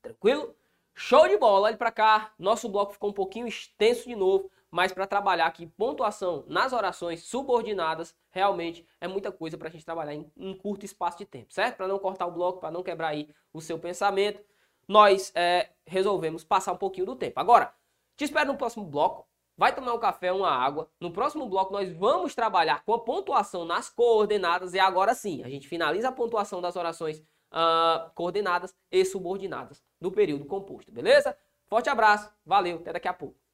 Tranquilo? 0.00 0.54
Show 0.94 1.26
de 1.26 1.36
bola, 1.38 1.66
olhe 1.66 1.76
para 1.76 1.90
cá. 1.90 2.32
Nosso 2.38 2.68
bloco 2.68 2.92
ficou 2.92 3.10
um 3.10 3.12
pouquinho 3.12 3.48
extenso 3.48 4.08
de 4.08 4.14
novo, 4.14 4.48
mas 4.76 4.92
para 4.92 5.06
trabalhar 5.06 5.46
aqui 5.46 5.66
pontuação 5.66 6.44
nas 6.46 6.74
orações 6.74 7.22
subordinadas, 7.22 8.14
realmente 8.30 8.86
é 9.00 9.08
muita 9.08 9.32
coisa 9.32 9.56
para 9.56 9.68
a 9.68 9.70
gente 9.70 9.86
trabalhar 9.86 10.12
em 10.12 10.30
um 10.36 10.52
curto 10.52 10.84
espaço 10.84 11.16
de 11.16 11.24
tempo, 11.24 11.50
certo? 11.50 11.78
Para 11.78 11.88
não 11.88 11.98
cortar 11.98 12.26
o 12.26 12.30
bloco, 12.30 12.60
para 12.60 12.70
não 12.70 12.82
quebrar 12.82 13.08
aí 13.08 13.30
o 13.54 13.60
seu 13.62 13.78
pensamento, 13.78 14.44
nós 14.86 15.32
é, 15.34 15.70
resolvemos 15.86 16.44
passar 16.44 16.74
um 16.74 16.76
pouquinho 16.76 17.06
do 17.06 17.16
tempo. 17.16 17.40
Agora, 17.40 17.72
te 18.18 18.24
espero 18.24 18.52
no 18.52 18.58
próximo 18.58 18.84
bloco 18.84 19.26
vai 19.56 19.74
tomar 19.74 19.94
um 19.94 19.98
café, 19.98 20.30
uma 20.30 20.50
água. 20.50 20.90
No 21.00 21.10
próximo 21.10 21.48
bloco 21.48 21.72
nós 21.72 21.90
vamos 21.94 22.34
trabalhar 22.34 22.84
com 22.84 22.92
a 22.92 22.98
pontuação 22.98 23.64
nas 23.64 23.88
coordenadas 23.88 24.74
e 24.74 24.78
agora 24.78 25.14
sim, 25.14 25.42
a 25.42 25.48
gente 25.48 25.66
finaliza 25.66 26.10
a 26.10 26.12
pontuação 26.12 26.60
das 26.60 26.76
orações 26.76 27.20
uh, 27.20 28.10
coordenadas 28.14 28.76
e 28.92 29.02
subordinadas 29.06 29.82
do 29.98 30.12
período 30.12 30.44
composto, 30.44 30.92
beleza? 30.92 31.34
Forte 31.66 31.88
abraço, 31.88 32.30
valeu, 32.44 32.76
até 32.76 32.92
daqui 32.92 33.08
a 33.08 33.14
pouco. 33.14 33.45